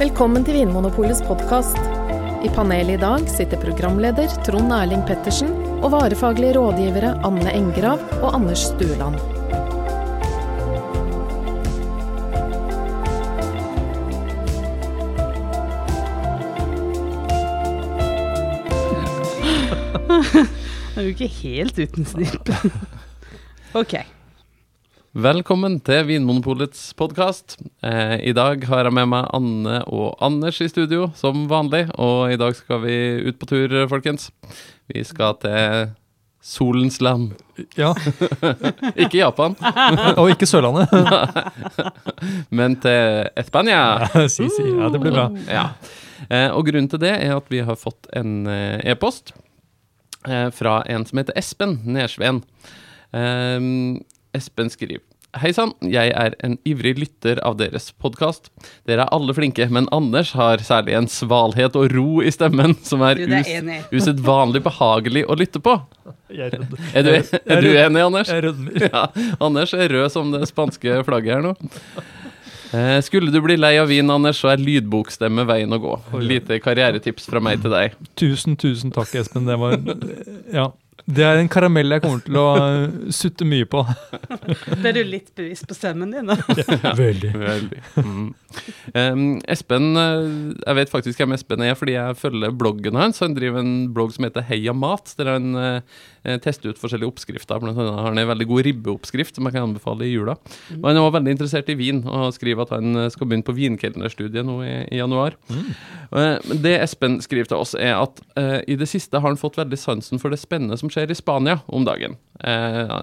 Velkommen 0.00 0.40
til 0.40 0.56
Vinmonopolets 0.56 1.18
podkast. 1.26 1.76
I 2.40 2.48
panelet 2.54 2.94
i 2.94 3.00
dag 3.02 3.26
sitter 3.28 3.60
programleder 3.60 4.32
Trond 4.46 4.72
Erling 4.72 5.02
Pettersen 5.04 5.50
og 5.84 5.90
varefaglige 5.92 6.54
rådgivere 6.56 7.10
Anne 7.28 7.52
Engrav 7.52 8.00
og 8.22 8.32
Anders 8.38 8.62
Stueland. 8.70 9.20
Er 20.96 21.02
jo 21.04 21.12
ikke 21.12 21.28
helt 21.42 21.76
uten 21.76 22.08
snipp. 22.08 22.48
OK. 23.82 24.00
Velkommen 25.10 25.80
til 25.82 26.04
Vinmonopolets 26.06 26.92
podkast. 26.94 27.56
Eh, 27.82 28.20
I 28.30 28.32
dag 28.36 28.62
har 28.70 28.86
jeg 28.86 28.94
med 28.94 29.08
meg 29.10 29.26
Anne 29.34 29.80
og 29.90 30.12
Anders 30.22 30.60
i 30.62 30.68
studio, 30.70 31.08
som 31.18 31.48
vanlig. 31.50 31.88
Og 31.98 32.30
i 32.30 32.36
dag 32.38 32.54
skal 32.54 32.78
vi 32.84 32.94
ut 33.26 33.38
på 33.40 33.48
tur, 33.50 33.72
folkens. 33.90 34.28
Vi 34.86 35.02
skal 35.02 35.34
til 35.42 35.90
solens 36.40 37.00
land. 37.02 37.32
Ja, 37.76 37.90
Ikke 39.02 39.18
Japan, 39.18 39.56
Og 40.14 40.30
ikke 40.30 40.46
Sørlandet. 40.46 40.94
men 42.60 42.78
til 42.80 43.26
Espania. 43.42 44.06
si, 44.30 44.46
si. 44.46 44.68
Ja, 44.78 44.92
det 44.94 45.02
blir 45.02 45.16
bra. 45.16 45.26
Ja. 45.50 45.66
Eh, 46.30 46.54
og 46.54 46.70
grunnen 46.70 46.86
til 46.88 47.02
det 47.02 47.16
er 47.18 47.34
at 47.34 47.50
vi 47.50 47.64
har 47.66 47.76
fått 47.82 48.06
en 48.14 48.46
eh, 48.46 48.78
e-post 48.94 49.34
eh, 50.30 50.48
fra 50.54 50.84
en 50.86 51.02
som 51.08 51.18
heter 51.18 51.34
Espen 51.42 51.80
Nersveen. 51.98 52.44
Eh, 53.10 53.58
Espen 54.36 54.70
skriver 54.70 55.02
Hei 55.38 55.52
sann, 55.54 55.70
jeg 55.86 56.10
er 56.10 56.34
en 56.42 56.56
ivrig 56.66 56.96
lytter 56.98 57.38
av 57.46 57.54
deres 57.60 57.92
podkast. 58.02 58.48
Dere 58.88 59.04
er 59.04 59.12
alle 59.14 59.30
flinke, 59.36 59.68
men 59.70 59.86
Anders 59.94 60.32
har 60.34 60.58
særlig 60.66 60.96
en 60.98 61.06
svalhet 61.06 61.76
og 61.78 61.92
ro 61.94 62.16
i 62.26 62.32
stemmen 62.34 62.74
som 62.82 63.04
er 63.06 63.20
Du, 63.20 63.30
er 63.30 63.46
us 63.46 63.92
usedvanlig 64.00 64.64
behagelig 64.64 65.22
å 65.30 65.36
lytte 65.38 65.62
på. 65.62 65.76
Jeg 66.34 66.50
er. 66.50 66.66
Er 66.98 67.06
du, 67.06 67.12
er 67.46 67.62
du 67.62 67.68
enig, 67.70 68.02
Anders? 68.08 68.32
Jeg 68.34 68.42
rødmer. 68.48 68.82
Ja, 68.90 69.04
Anders 69.38 69.76
er 69.78 69.94
rød 69.94 70.10
som 70.16 70.34
det 70.34 70.42
spanske 70.50 70.98
flagget 71.06 71.36
her 71.36 71.46
nå. 71.46 71.54
Eh, 72.74 72.98
skulle 73.06 73.30
du 73.30 73.38
bli 73.46 73.54
lei 73.58 73.76
av 73.78 73.86
vin, 73.90 74.10
Anders, 74.10 74.42
så 74.42 74.50
er 74.50 74.66
lydbokstemme 74.66 75.46
veien 75.46 75.70
å 75.74 75.78
gå. 75.82 75.94
Lite 76.26 76.58
karrieretips 76.62 77.30
fra 77.30 77.38
meg 77.42 77.62
til 77.62 77.70
deg. 77.78 77.94
Tusen, 78.18 78.58
tusen 78.58 78.90
takk, 78.98 79.14
Espen. 79.22 79.46
Det 79.46 79.62
var 79.62 79.78
Ja. 80.50 80.72
Det 81.10 81.24
er 81.26 81.40
en 81.40 81.50
karamell 81.50 81.96
jeg 81.96 82.04
kommer 82.04 82.22
til 82.24 82.38
å 82.38 82.46
sutte 83.14 83.46
mye 83.48 83.66
på. 83.70 83.82
Ble 84.82 84.92
du 84.94 85.00
litt 85.06 85.32
bevisst 85.36 85.66
på 85.68 85.76
stemmen 85.76 86.12
din, 86.14 86.30
da? 86.30 86.36
Veldig. 87.04 87.32
Veldig. 87.34 87.82
Mm. 87.98 88.28
Um, 88.94 89.24
Espen 89.46 89.94
eh, 89.94 90.24
Jeg 90.64 90.76
vet 90.80 90.90
faktisk 90.90 91.20
hvem 91.22 91.36
Espen 91.36 91.62
er, 91.62 91.76
fordi 91.78 91.94
jeg 91.96 92.18
følger 92.18 92.54
bloggen 92.56 92.98
hans. 92.98 93.22
Han 93.24 93.36
driver 93.36 93.62
en 93.62 93.74
blogg 93.94 94.14
som 94.14 94.26
heter 94.26 94.46
Heia 94.48 94.74
mat, 94.76 95.12
der 95.18 95.32
han 95.34 95.50
uh, 95.54 96.00
tester 96.44 96.72
ut 96.72 96.80
forskjellige 96.80 97.10
oppskrifter. 97.10 97.60
Blant 97.62 97.78
annet 97.78 97.96
har 97.96 98.08
han 98.10 98.20
en 98.20 98.30
veldig 98.30 98.48
god 98.50 98.64
ribbeoppskrift 98.66 99.38
som 99.38 99.46
jeg 99.48 99.56
kan 99.56 99.68
anbefale 99.68 100.06
i 100.06 100.12
jula. 100.12 100.36
Og 100.76 100.88
han 100.88 100.96
er 100.96 101.02
også 101.02 101.16
veldig 101.18 101.34
interessert 101.36 101.70
i 101.72 101.78
vin, 101.78 102.02
og 102.06 102.34
skriver 102.36 102.66
at 102.66 102.74
han 102.76 103.04
eh, 103.04 103.10
skal 103.12 103.28
begynne 103.30 103.46
på 103.46 103.56
vinkelnerstudiet 103.56 104.46
nå 104.46 104.58
i, 104.66 104.74
i 104.90 105.00
januar. 105.00 105.38
Mm. 105.50 105.70
Uh, 106.10 106.54
Det 106.60 106.76
Espen 106.82 107.20
skriver 107.24 107.50
til 107.50 107.62
oss, 107.62 107.74
er 107.78 107.96
at 107.96 108.20
uh, 108.36 108.58
i 108.66 108.76
det 108.78 108.88
siste 108.90 109.18
har 109.18 109.28
han 109.28 109.40
fått 109.40 109.58
veldig 109.60 109.78
sansen 109.80 110.22
for 110.22 110.32
det 110.32 110.40
spennende 110.42 110.78
som 110.80 110.92
skjer 110.92 110.99
i 111.08 111.16
Spania 111.16 111.60
om 111.70 111.86
dagen. 111.88 112.18
Eh, 112.44 113.00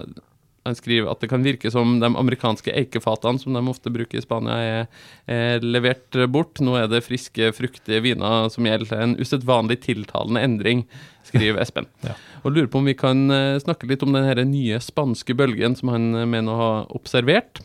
han 0.68 0.76
skriver 0.76 1.08
at 1.10 1.22
det 1.22 1.30
kan 1.30 1.44
virke 1.44 1.70
som 1.72 1.96
de 2.02 2.10
amerikanske 2.12 2.72
eikefatene 2.76 3.40
som 3.40 3.56
de 3.56 3.62
ofte 3.70 3.92
bruker 3.92 4.20
i 4.20 4.24
Spania, 4.24 4.58
er, 4.58 5.04
er 5.24 5.64
levert 5.64 6.18
bort. 6.28 6.60
Nå 6.60 6.76
er 6.76 6.90
det 6.92 7.04
friske, 7.06 7.50
fruktige 7.56 8.02
viner 8.04 8.50
som 8.52 8.68
gjelder. 8.68 9.00
En 9.00 9.16
usedvanlig 9.18 9.80
tiltalende 9.86 10.44
endring, 10.44 10.84
skriver 11.28 11.62
Espen. 11.64 11.88
Ja. 12.08 12.14
Og 12.46 12.52
lurer 12.54 12.68
på 12.70 12.78
om 12.78 12.86
vi 12.86 12.94
kan 12.94 13.26
eh, 13.34 13.58
snakke 13.62 13.88
litt 13.90 14.04
om 14.06 14.14
den 14.14 14.52
nye 14.52 14.78
spanske 14.80 15.34
bølgen 15.36 15.74
som 15.76 15.90
han 15.90 16.12
mener 16.30 16.52
å 16.52 16.60
ha 16.60 16.70
observert. 16.94 17.62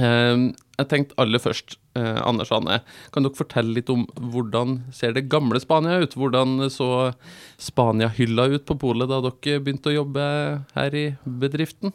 Eh, 0.00 0.52
jeg 0.78 0.88
tenkte 0.90 1.14
aller 1.22 1.38
først, 1.38 1.76
eh, 1.94 2.18
Anders 2.26 2.50
Anne, 2.52 2.80
kan 3.14 3.22
dere 3.22 3.36
fortelle 3.38 3.74
litt 3.76 3.90
om 3.90 4.06
hvordan 4.18 4.92
ser 4.92 5.12
det 5.14 5.28
gamle 5.30 5.60
Spania 5.62 6.00
ut? 6.02 6.14
Hvordan 6.18 6.56
så 6.74 7.14
Spania-hylla 7.62 8.48
ut 8.56 8.64
på 8.66 8.76
polet 8.80 9.08
da 9.08 9.20
dere 9.22 9.60
begynte 9.62 9.92
å 9.92 9.98
jobbe 10.04 10.24
her 10.74 10.94
i 10.98 11.04
bedriften? 11.26 11.92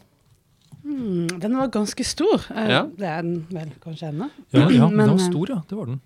Mm, 0.85 1.27
den 1.43 1.57
var 1.59 1.67
ganske 1.67 2.05
stor. 2.07 2.45
Eh, 2.55 2.69
Ja. 2.69 2.83
Det 2.85 3.05
er 3.05 3.21
den 3.21 3.45
vel 3.51 3.71
kanskje 3.83 4.09
ennå. 4.13 4.29
Ja, 4.53 4.69
ja, 4.69 4.87
Men, 4.93 5.07
den 5.07 5.17
var 5.17 5.25
eh, 5.25 5.29
stor, 5.29 5.49
ja. 5.49 5.61
Det 5.67 5.77
var 5.77 5.85
den. 5.91 5.99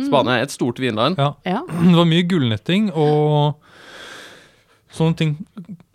Spania 0.00 0.38
er 0.40 0.42
et 0.42 0.50
stort 0.50 0.80
vinland. 0.82 1.16
Ja. 1.20 1.34
Ja. 1.46 1.60
Det 1.68 1.94
var 1.94 2.08
mye 2.08 2.24
gullnetting 2.26 2.88
og 2.90 3.60
sånne 4.90 5.16
ting. 5.20 5.36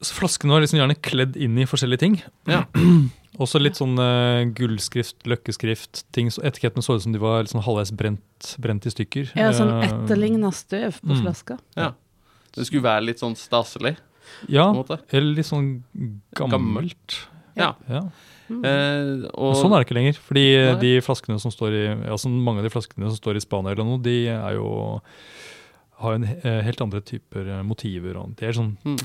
Flaskene 0.06 0.54
var 0.56 0.64
liksom 0.64 0.80
gjerne 0.80 0.96
kledd 1.04 1.36
inn 1.36 1.58
i 1.60 1.66
forskjellige 1.68 2.00
ting. 2.06 2.22
Ja. 2.48 2.64
Også 3.42 3.60
litt 3.60 3.78
sånn 3.80 3.98
uh, 4.00 4.46
gullskrift, 4.56 5.18
løkkeskrift, 5.28 6.06
ting, 6.16 6.30
så 6.32 6.44
etikettene 6.48 6.86
så 6.86 6.96
ut 6.96 7.04
som 7.04 7.16
de 7.16 7.22
var 7.22 7.48
sånn 7.52 7.64
halvveis 7.66 7.92
brent, 7.96 8.52
brent 8.64 8.88
i 8.88 8.94
stykker. 8.94 9.34
ja, 9.36 9.52
sånn 9.56 9.74
Eh, 9.76 9.88
etterligna 9.90 10.52
støv 10.56 11.02
på 11.02 11.12
mm. 11.12 11.22
flaska. 11.24 11.60
Det 12.56 12.68
skulle 12.70 12.86
være 12.86 13.10
litt 13.10 13.20
sånn 13.20 13.36
staselig, 13.36 13.98
Ja, 14.48 14.70
på 14.70 14.72
en 14.72 14.80
måte. 14.80 15.00
eller 15.12 15.36
litt 15.36 15.50
sånn 15.50 15.84
gammelt. 16.38 17.20
Ja. 17.60 17.74
Ja. 17.92 18.06
Eh, 18.48 19.26
og, 19.34 19.56
sånn 19.60 19.74
er 19.74 19.82
det 19.82 19.88
ikke 19.88 19.98
lenger. 19.98 20.20
Fordi 20.22 20.46
Nei. 20.56 20.76
de 20.80 20.92
flaskene 21.04 21.40
som 21.42 21.52
står 21.52 21.76
i 21.76 21.86
altså 22.12 22.30
Mange 22.30 22.62
av 22.62 22.68
de 22.68 22.72
flaskene 22.72 23.10
som 23.10 23.18
står 23.18 23.40
i 23.40 23.44
Spania 23.44 23.74
eller 23.74 23.88
noe, 23.88 24.02
de 24.04 24.28
er 24.32 24.56
jo 24.56 25.02
har 26.04 26.16
jo 26.16 26.20
en 26.20 26.28
helt 26.68 26.82
andre 26.84 27.02
typer 27.02 27.64
motiver. 27.64 28.20
Og 28.20 28.36
de 28.36 28.48
er 28.48 28.56
sånn 28.56 28.78
Mm. 28.86 29.00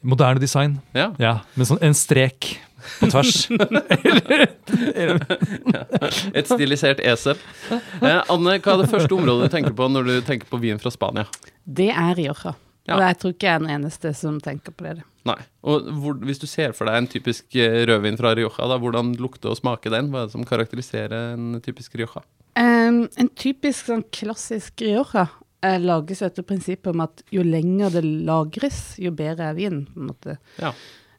Moderne 0.00 0.40
design. 0.40 0.78
Ja. 0.96 1.12
Ja, 1.18 1.38
Med 1.58 1.68
sånn 1.68 1.80
en 1.84 1.96
strek 1.96 2.54
på 3.00 3.08
tvers. 3.10 3.48
Et 6.38 6.48
stilisert 6.48 7.02
esel. 7.02 7.38
Eh, 7.72 8.22
Anne, 8.30 8.58
hva 8.62 8.76
er 8.76 8.84
det 8.84 8.92
første 8.92 9.16
området 9.16 9.48
du 9.48 9.56
tenker 9.56 9.74
på 9.76 9.88
når 9.90 10.08
du 10.08 10.14
tenker 10.26 10.48
på 10.50 10.60
vin 10.62 10.80
fra 10.80 10.92
Spania? 10.94 11.26
Det 11.64 11.90
er 11.92 12.14
Rioja. 12.18 12.54
Ja. 12.88 12.96
Og 12.96 13.02
jeg 13.04 13.18
tror 13.20 13.34
ikke 13.34 13.48
jeg 13.48 13.58
er 13.58 13.64
den 13.66 13.74
eneste 13.74 14.14
som 14.16 14.38
tenker 14.40 14.72
på 14.72 14.86
det. 14.86 15.02
Nei. 15.28 15.36
Og 15.68 15.90
hvor, 16.00 16.14
hvis 16.24 16.40
du 16.40 16.46
ser 16.48 16.72
for 16.76 16.88
deg 16.88 17.02
en 17.02 17.10
typisk 17.10 17.58
eh, 17.60 17.82
rødvin 17.88 18.16
fra 18.20 18.32
Rioja, 18.38 18.68
da, 18.70 18.78
hvordan 18.80 19.12
lukter 19.20 19.52
og 19.52 19.58
smaker 19.58 19.92
den? 19.92 20.08
Hva 20.12 20.22
er 20.22 20.30
det 20.30 20.36
som 20.36 20.46
karakteriserer 20.48 21.34
en 21.34 21.58
typisk 21.64 21.98
Rioja? 21.98 22.24
Um, 22.58 23.04
en 23.20 23.28
typisk 23.38 23.90
sånn 23.90 24.06
klassisk 24.14 24.80
Rioja 24.82 25.26
lages 25.62 26.22
etter 26.22 26.42
prinsippet 26.46 26.92
om 26.94 27.00
at 27.00 27.22
jo 27.34 27.42
lenger 27.42 27.90
det 27.90 28.04
lagres, 28.04 28.96
jo 28.98 29.10
bedre 29.10 29.50
er 29.50 29.54
vinen. 29.58 29.86
på 29.86 30.00
en 30.00 30.06
måte. 30.12 30.38
Ja. 30.58 30.72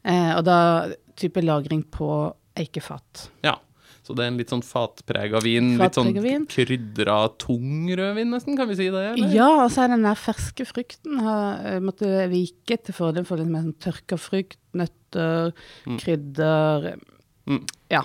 Eh, 0.04 0.36
og 0.38 0.46
da 0.46 0.60
type 1.20 1.42
lagring 1.44 1.84
på 1.92 2.34
eikefat. 2.56 3.30
ja. 3.44 3.58
Så 4.10 4.16
det 4.18 4.24
er 4.24 4.28
en 4.32 4.38
litt 4.40 4.50
sånn 4.50 4.64
fatprega 4.66 5.38
vin, 5.44 5.78
litt 5.78 5.94
sånn 5.94 6.08
krydra, 6.50 7.18
tung 7.38 7.86
rødvin, 7.94 8.32
nesten, 8.34 8.56
kan 8.58 8.66
vi 8.68 8.74
si 8.80 8.88
det? 8.90 9.04
Eller? 9.12 9.30
Ja, 9.36 9.50
og 9.66 9.70
så 9.70 9.84
er 9.84 9.92
den 9.92 10.02
der 10.08 10.16
ferske 10.18 10.66
frukten 10.66 11.20
har 11.22 11.60
eh, 11.76 11.80
måtte 11.84 12.08
vike 12.32 12.80
til 12.82 12.96
fordel 12.98 13.28
for 13.28 13.38
litt 13.38 13.52
mer 13.52 13.68
sånn 13.68 13.76
tørka 13.78 14.18
frukt, 14.18 14.58
nøtter, 14.74 15.52
Mm. 15.86 16.00
krydder. 16.02 16.88
Mm. 17.46 17.62
Ja. 17.92 18.02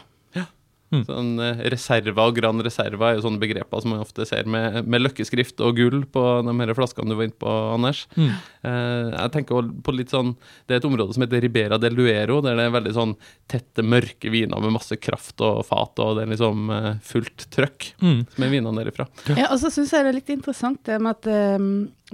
Sånn 1.08 1.30
eh, 1.42 1.62
Reserva 1.74 2.26
og 2.30 2.36
Gran 2.38 2.60
Reserva 2.62 3.10
er 3.10 3.18
jo 3.18 3.24
sånne 3.26 3.40
begreper 3.42 3.82
som 3.82 3.90
man 3.94 4.00
ofte 4.04 4.26
ser 4.28 4.44
med, 4.50 4.86
med 4.86 5.02
løkkeskrift 5.02 5.60
og 5.64 5.76
gull 5.80 6.04
på 6.14 6.22
de 6.46 6.54
her 6.60 6.74
flaskene 6.78 7.10
du 7.10 7.16
var 7.18 7.26
inne 7.28 7.38
på, 7.40 7.54
Anders. 7.74 8.04
Mm. 8.16 8.30
Eh, 8.64 9.10
jeg 9.16 9.32
tenker 9.34 9.72
på 9.84 9.94
litt 9.96 10.12
sånn 10.14 10.34
Det 10.66 10.76
er 10.76 10.80
et 10.82 10.88
område 10.88 11.12
som 11.16 11.24
heter 11.26 11.42
Ribera 11.44 11.78
del 11.82 11.96
Luero, 11.98 12.40
der 12.44 12.56
det 12.56 12.68
er 12.68 12.76
veldig 12.78 12.94
sånn 12.96 13.16
tette, 13.50 13.82
mørke 13.84 14.30
viner 14.32 14.62
med 14.62 14.72
masse 14.76 14.96
kraft 14.96 15.40
og 15.44 15.64
fat, 15.68 15.98
og 16.04 16.16
det 16.16 16.24
er 16.28 16.32
liksom 16.36 16.70
eh, 16.70 16.90
fullt 17.04 17.48
trøkk 17.54 17.90
Mm. 18.04 18.24
med 18.38 18.50
vinene 18.50 18.78
derifra. 18.84 19.06
ja, 19.36 19.46
og 19.52 19.58
så 19.60 19.70
syns 19.72 19.92
jeg 19.92 20.04
det 20.04 20.10
er 20.12 20.16
litt 20.18 20.30
interessant 20.34 20.80
det 20.86 21.00
med 21.02 21.16
at 21.16 21.26
eh, 21.30 21.58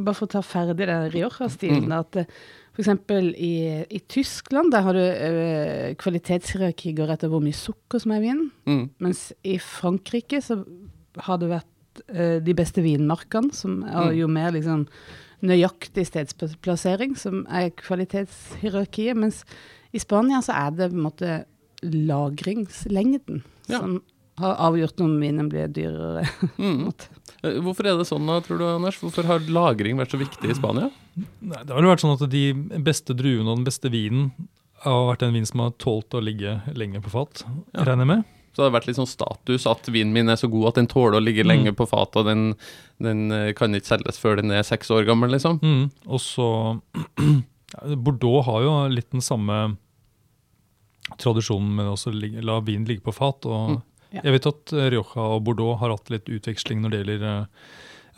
Bare 0.04 0.14
for 0.14 0.26
å 0.26 0.30
ta 0.32 0.40
ferdig 0.42 0.86
den 0.86 1.10
Rioja-stilen, 1.12 1.88
Mm. 1.88 1.92
at 1.98 2.16
F.eks. 2.16 2.26
for 2.72 2.82
eksempel 2.84 3.34
i, 3.36 3.84
i 3.90 3.98
Tyskland 4.08 4.70
der 4.72 4.82
har 4.86 4.94
du 4.94 5.00
uh, 5.02 5.94
kvalitetshierarki 6.00 6.94
går 6.96 7.10
etter 7.16 7.28
hvor 7.28 7.42
mye 7.44 7.52
sukker 7.56 8.00
som 8.00 8.12
er 8.12 8.20
i 8.22 8.26
vinen. 8.28 8.50
Mm. 8.66 8.84
Mens 9.00 9.32
i 9.44 9.58
Frankrike 9.58 10.40
så 10.42 10.64
har 11.18 11.38
det 11.42 11.50
vært 11.50 12.02
eh, 12.08 12.38
de 12.40 12.54
beste 12.54 12.80
vinmarkene, 12.80 13.52
som 13.52 13.82
er 13.84 14.12
Mm. 14.12 14.16
jo 14.20 14.28
mer 14.28 14.52
liksom 14.52 14.86
nøyaktig 15.42 16.06
stedsplassering, 16.06 17.16
som 17.18 17.46
er 17.50 17.70
kvalitetshierarkiet. 17.70 19.16
Mens 19.16 19.44
i 19.92 19.98
Spania 19.98 20.38
så 20.40 20.52
er 20.54 20.70
det 20.70 20.90
på 20.92 20.96
en 20.96 21.02
måte 21.10 21.44
lagringslengden 21.82 23.42
Ja. 23.68 23.78
som 23.80 24.02
har 24.40 24.56
avgjort 24.68 25.00
om 25.04 25.16
vinen 25.22 25.48
blir 25.52 25.68
dyrere. 25.72 26.26
Mm. 26.60 26.88
Eh, 27.42 27.56
Hvorfor 27.64 27.86
er 27.88 27.96
det 27.96 28.04
sånn 28.10 28.26
da, 28.28 28.40
tror 28.44 28.58
du, 28.60 28.64
Anders? 28.68 28.98
Hvorfor 29.00 29.24
har 29.28 29.40
lagring 29.48 29.96
vært 30.00 30.12
så 30.12 30.18
viktig 30.20 30.50
i 30.52 30.56
Spania? 30.58 30.90
Nei, 31.40 31.62
det 31.64 31.72
har 31.72 31.80
jo 31.84 31.88
vært 31.92 32.02
sånn 32.04 32.16
at 32.18 32.26
de 32.32 32.42
beste 32.84 33.14
druene 33.16 33.48
og 33.48 33.60
den 33.62 33.64
beste 33.68 33.88
vinen 33.92 34.26
har 34.84 35.06
vært 35.12 35.24
en 35.26 35.32
vin 35.36 35.46
som 35.48 35.62
har 35.64 35.72
tålt 35.80 36.12
å 36.16 36.20
ligge 36.24 36.58
lenge 36.76 37.00
på 37.04 37.12
fat, 37.12 37.42
Ja. 37.72 37.84
regner 37.88 38.04
jeg 38.04 38.10
med. 38.12 38.28
Så 38.52 38.60
det 38.60 38.66
har 38.68 38.74
vært 38.80 38.86
litt 38.90 38.96
sånn 38.98 39.08
status 39.08 39.64
at 39.70 39.88
vinen 39.92 40.12
min 40.12 40.28
er 40.32 40.36
så 40.40 40.48
god 40.50 40.68
at 40.72 40.78
den 40.80 40.88
tåler 40.90 41.16
å 41.20 41.24
ligge 41.24 41.44
lenge 41.46 41.72
på 41.76 41.86
fat, 41.88 42.16
og 42.18 42.26
den, 42.28 42.54
den 43.00 43.30
eh, 43.32 43.52
kan 43.56 43.72
ikke 43.76 43.92
selges 43.94 44.18
før 44.20 44.40
den 44.40 44.50
er 44.56 44.64
seks 44.66 44.90
år 44.90 45.04
gammel, 45.08 45.30
liksom. 45.32 45.60
Mm. 45.62 45.84
Og 46.10 46.20
så 46.20 46.48
Bordeaux 48.04 48.44
har 48.48 48.64
jo 48.66 48.72
litt 48.90 49.10
den 49.14 49.22
samme 49.24 49.60
tradisjonen 51.20 51.72
med 51.78 51.88
å 51.90 52.42
la 52.44 52.58
vinen 52.64 52.86
ligge 52.88 53.04
på 53.06 53.14
fat. 53.14 53.46
og 53.46 53.70
Mm. 53.70 53.82
Ja. 54.12 54.24
Jeg 54.26 54.32
vet 54.38 54.46
at 54.50 54.72
eh, 54.74 54.88
Rioja 54.96 55.24
og 55.36 55.44
Bordeaux 55.46 55.78
har 55.80 55.92
hatt 55.94 56.10
litt 56.10 56.26
utveksling 56.28 56.80
når 56.82 56.90
det 56.94 57.00
gjelder 57.04 57.26
eh, 57.28 57.66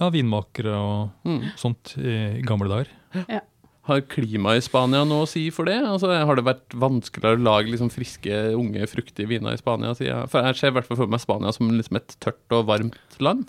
ja, 0.01 0.09
vinmakere 0.15 0.73
og 0.79 1.29
Mm. 1.29 1.43
sånt 1.61 1.95
i, 2.01 2.41
gamle 2.49 2.69
dager. 2.73 3.43
Har 3.83 4.01
klimaet 4.07 4.61
i 4.63 4.65
Spania 4.65 5.03
noe 5.05 5.25
å 5.25 5.29
si 5.29 5.49
for 5.51 5.67
det? 5.67 5.75
Altså, 5.83 6.07
har 6.15 6.37
det 6.39 6.45
vært 6.47 6.75
vanskeligere 6.79 7.35
å 7.37 7.43
lage 7.43 7.73
liksom 7.73 7.91
friske, 7.91 8.37
unge, 8.55 8.87
fruktige 8.87 9.27
viner 9.29 9.57
i 9.57 9.61
Spania? 9.61 9.91
sier 9.99 10.13
jeg? 10.15 10.31
For 10.31 10.47
jeg 10.47 10.61
ser 10.61 10.71
i 10.71 10.77
hvert 10.79 10.87
fall 10.87 11.01
for 11.03 11.11
meg 11.11 11.21
Spania 11.21 11.51
som 11.53 11.69
liksom 11.75 11.99
et 11.99 12.15
tørt 12.23 12.55
og 12.55 12.69
varmt 12.71 13.19
land. 13.21 13.49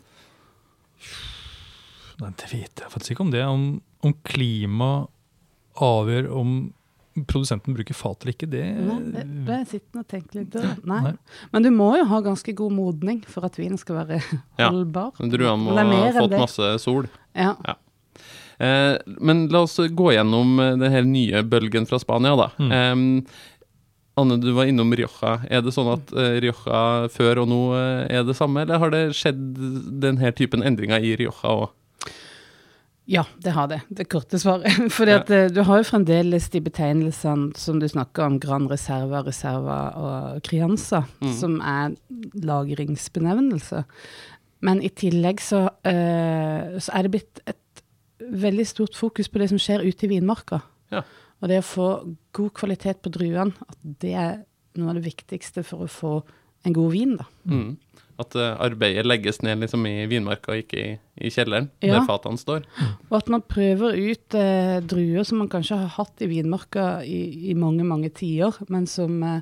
Nei, 2.22 2.32
det 2.40 2.50
vet 2.52 2.82
jeg 2.84 2.92
faktisk 2.94 3.16
ikke 3.16 3.26
om 3.28 3.34
det. 3.34 3.44
Om, 3.46 3.66
om 4.06 4.14
klima 4.26 4.92
avgjør 5.82 6.28
om 6.38 6.52
produsenten 7.30 7.76
bruker 7.78 7.94
fat 7.98 8.24
eller 8.24 8.34
ikke, 8.34 8.50
det 8.50 8.64
Nei, 8.88 9.24
det 9.48 9.60
sitter 9.70 10.02
og 10.02 10.08
tenker 10.10 10.40
litt. 10.42 10.58
Nei. 10.90 11.00
Nei. 11.10 11.14
Men 11.54 11.66
du 11.68 11.70
må 11.76 11.92
jo 12.00 12.08
ha 12.10 12.20
ganske 12.26 12.56
god 12.58 12.74
modning 12.74 13.22
for 13.30 13.46
at 13.46 13.60
vinen 13.60 13.78
skal 13.82 14.02
være 14.02 14.20
Ja. 14.62 14.70
holdbar. 14.72 15.14
Druene 15.20 15.58
må 15.62 15.76
Men 15.78 15.94
det 15.94 16.00
er 16.02 16.18
ha 16.18 16.26
fått 16.26 16.38
masse 16.42 16.72
sol. 16.84 17.10
Ja. 17.38 17.54
Eh, 18.64 18.98
men 19.20 19.48
la 19.54 19.64
oss 19.68 19.78
gå 19.78 20.12
gjennom 20.16 20.58
eh, 20.62 20.76
den 20.82 20.94
her 20.94 21.06
nye 21.08 21.42
bølgen 21.46 21.86
fra 21.90 22.00
Spania, 22.02 22.36
da. 22.40 22.50
Mm. 22.62 22.72
Eh, 22.78 23.50
Anne, 24.16 24.36
du 24.38 24.52
var 24.54 24.70
innom 24.70 24.92
Rioja. 24.94 25.40
Er 25.50 25.64
det 25.66 25.74
sånn 25.74 25.90
at 25.90 26.12
eh, 26.14 26.36
Rioja 26.44 27.10
før 27.14 27.44
og 27.44 27.48
nå 27.50 27.62
eh, 27.78 28.18
er 28.20 28.28
det 28.28 28.36
samme, 28.38 28.62
eller 28.62 28.82
har 28.82 28.94
det 28.94 29.08
skjedd 29.18 29.42
denne 30.04 30.30
typen 30.38 30.62
endringer 30.66 31.02
i 31.02 31.16
Rioja 31.18 31.56
òg? 31.64 31.72
Ja, 33.06 33.26
det 33.44 33.52
har 33.52 33.68
det. 33.68 33.82
Det 33.92 34.06
korte 34.08 34.40
svaret. 34.40 34.72
Fordi 34.96 35.12
at 35.12 35.30
eh, 35.34 35.50
du 35.52 35.60
har 35.68 35.82
jo 35.82 35.88
fremdeles 35.90 36.46
de 36.54 36.62
betegnelsene 36.64 37.52
som 37.60 37.80
du 37.82 37.88
snakker 37.92 38.24
om, 38.24 38.38
Gran 38.40 38.70
Reserva, 38.72 39.20
Reserva 39.26 39.80
og 40.00 40.44
Crianza, 40.48 41.04
Mm. 41.20 41.34
som 41.36 41.58
er 41.60 41.98
lagringsbenevnelser. 42.44 43.84
Men 44.64 44.80
i 44.84 44.90
tillegg 44.96 45.42
så, 45.44 45.66
uh, 45.68 46.80
så 46.80 46.94
er 46.96 47.04
det 47.04 47.12
blitt 47.12 47.42
et 47.50 47.84
veldig 48.24 48.66
stort 48.68 48.96
fokus 48.96 49.28
på 49.28 49.42
det 49.42 49.50
som 49.52 49.60
skjer 49.60 49.84
ute 49.84 50.08
i 50.08 50.14
vinmarka. 50.14 50.62
Ja. 50.94 51.02
Og 51.44 51.50
det 51.52 51.60
å 51.60 51.68
få 51.68 51.88
god 52.32 52.54
kvalitet 52.56 53.02
på 53.04 53.12
druene, 53.12 53.52
at 53.68 53.78
det 54.00 54.14
er 54.16 54.38
noe 54.80 54.94
av 54.94 55.02
det 55.02 55.10
viktigste 55.10 55.66
for 55.68 55.84
å 55.84 55.92
få 55.92 56.14
en 56.64 56.76
god 56.78 56.94
vin, 56.94 57.18
da. 57.20 57.28
Mm. 57.52 57.74
At 58.22 58.36
eh, 58.38 58.52
arbeidet 58.62 59.06
legges 59.10 59.42
ned 59.42 59.64
liksom 59.64 59.86
i 59.90 60.06
vinmarka, 60.12 60.54
ikke 60.62 60.78
i, 60.78 60.90
i 61.26 61.32
kjelleren, 61.34 61.70
Ja. 61.82 61.96
der 62.00 62.06
fatene 62.06 62.38
står. 62.38 62.66
Og 63.10 63.16
at 63.18 63.30
man 63.34 63.42
prøver 63.42 63.96
ut 63.98 64.36
eh, 64.38 64.80
druer 64.86 65.24
som 65.26 65.40
man 65.42 65.50
kanskje 65.50 65.80
har 65.82 65.96
hatt 65.98 66.22
i 66.22 66.30
vinmarka 66.30 67.04
i, 67.06 67.50
i 67.50 67.56
mange, 67.58 67.84
mange 67.88 68.12
tiår, 68.14 68.62
men 68.70 68.86
som 68.88 69.18
eh, 69.24 69.42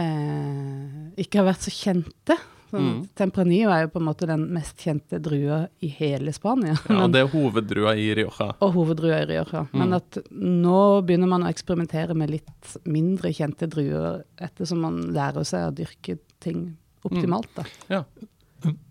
eh, 0.00 1.12
ikke 1.20 1.40
har 1.42 1.50
vært 1.52 1.66
så 1.68 1.74
kjente. 1.74 2.38
Sånn, 2.70 2.84
Mm. 2.86 2.98
Tempranillo 3.18 3.70
er 3.74 3.80
jo 3.82 3.88
på 3.90 3.98
en 3.98 4.04
måte 4.06 4.26
den 4.30 4.44
mest 4.54 4.78
kjente 4.78 5.18
drua 5.18 5.64
i 5.82 5.88
hele 5.90 6.30
Spania. 6.32 6.76
Ja, 6.86 7.00
men, 7.00 7.10
det 7.10 7.24
er 7.24 7.30
hoveddrua 7.32 7.96
i 7.98 8.04
Rioja. 8.14 8.52
og 8.62 8.76
hoveddrua 8.76 9.16
i 9.24 9.26
Rioja. 9.26 9.64
Mm. 9.72 9.80
Men 9.80 9.96
at 9.98 10.18
nå 10.30 11.02
begynner 11.02 11.26
man 11.32 11.42
å 11.42 11.50
eksperimentere 11.50 12.14
med 12.14 12.30
litt 12.30 12.76
mindre 12.86 13.32
kjente 13.34 13.66
druer, 13.66 14.22
ettersom 14.38 14.84
man 14.86 15.00
lærer 15.16 15.42
seg 15.50 15.66
å 15.66 15.74
dyrke 15.74 16.20
ting 16.38 16.76
optimalt. 17.08 17.48
da. 17.56 18.04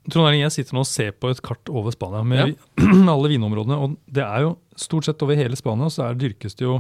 Trond 0.10 0.26
Erling, 0.26 0.42
jeg 0.48 0.56
sitter 0.56 0.74
nå 0.74 0.82
og 0.82 0.90
ser 0.90 1.12
på 1.14 1.30
et 1.30 1.42
kart 1.46 1.70
over 1.70 1.94
Spania 1.94 2.24
med 2.26 2.56
Ja. 2.56 2.56
alle 3.14 3.30
vinområdene. 3.30 3.78
og 3.78 3.98
Det 4.10 4.24
er 4.26 4.48
jo 4.48 4.56
stort 4.76 5.06
sett 5.06 5.22
over 5.22 5.38
hele 5.38 5.58
Spania 5.60 5.92
så 5.94 6.08
er, 6.08 6.18
dyrkes 6.18 6.58
det 6.58 6.66
jo 6.66 6.80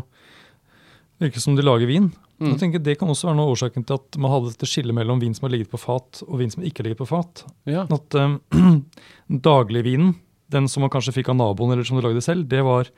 virker 1.20 1.44
som 1.44 1.56
de 1.58 1.66
lager 1.66 1.90
vin. 1.90 2.10
Mm. 2.40 2.54
Jeg 2.54 2.60
tenker 2.62 2.80
Det 2.84 2.98
kan 3.00 3.10
også 3.12 3.28
være 3.28 3.38
noe 3.38 3.50
av 3.50 3.58
årsaken 3.58 3.86
til 3.86 4.00
at 4.00 4.18
man 4.24 4.31
hadde 4.31 4.54
dette 4.54 4.70
skillet 4.72 4.96
mellom 4.96 5.20
vin 5.20 5.36
som 5.36 5.46
har 5.48 5.54
ligget 5.54 5.72
på 5.74 5.81
fat, 5.81 6.22
og 6.26 6.40
vin 6.40 6.52
som 6.54 6.64
ikke 6.64 6.81
har 6.81 6.90
ligget 6.90 7.02
på 7.02 7.10
fat. 7.10 7.44
Ja. 7.68 7.84
At 7.92 8.16
um, 8.20 8.86
dagligvinen, 9.28 10.16
den 10.50 10.70
som 10.72 10.81
man 10.81 10.90
kanskje 10.94 11.14
fikk 11.20 11.30
av 11.34 11.38
naboen 11.38 11.76
eller 11.76 11.86
som 11.86 12.00
du 12.00 12.06
lagde 12.06 12.24
selv, 12.26 12.48
det 12.50 12.64
var 12.66 12.90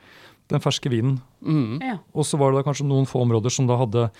den 0.50 0.60
ferske 0.60 0.90
vinen. 0.90 1.20
Mm. 1.44 1.78
Ja. 1.80 1.98
Og 2.14 2.24
så 2.26 2.36
var 2.38 2.52
det 2.52 2.58
da 2.60 2.66
kanskje 2.70 2.84
noen 2.86 3.06
få 3.08 3.22
områder 3.22 3.50
som 3.50 3.66
da 3.66 3.76
hadde 3.80 4.10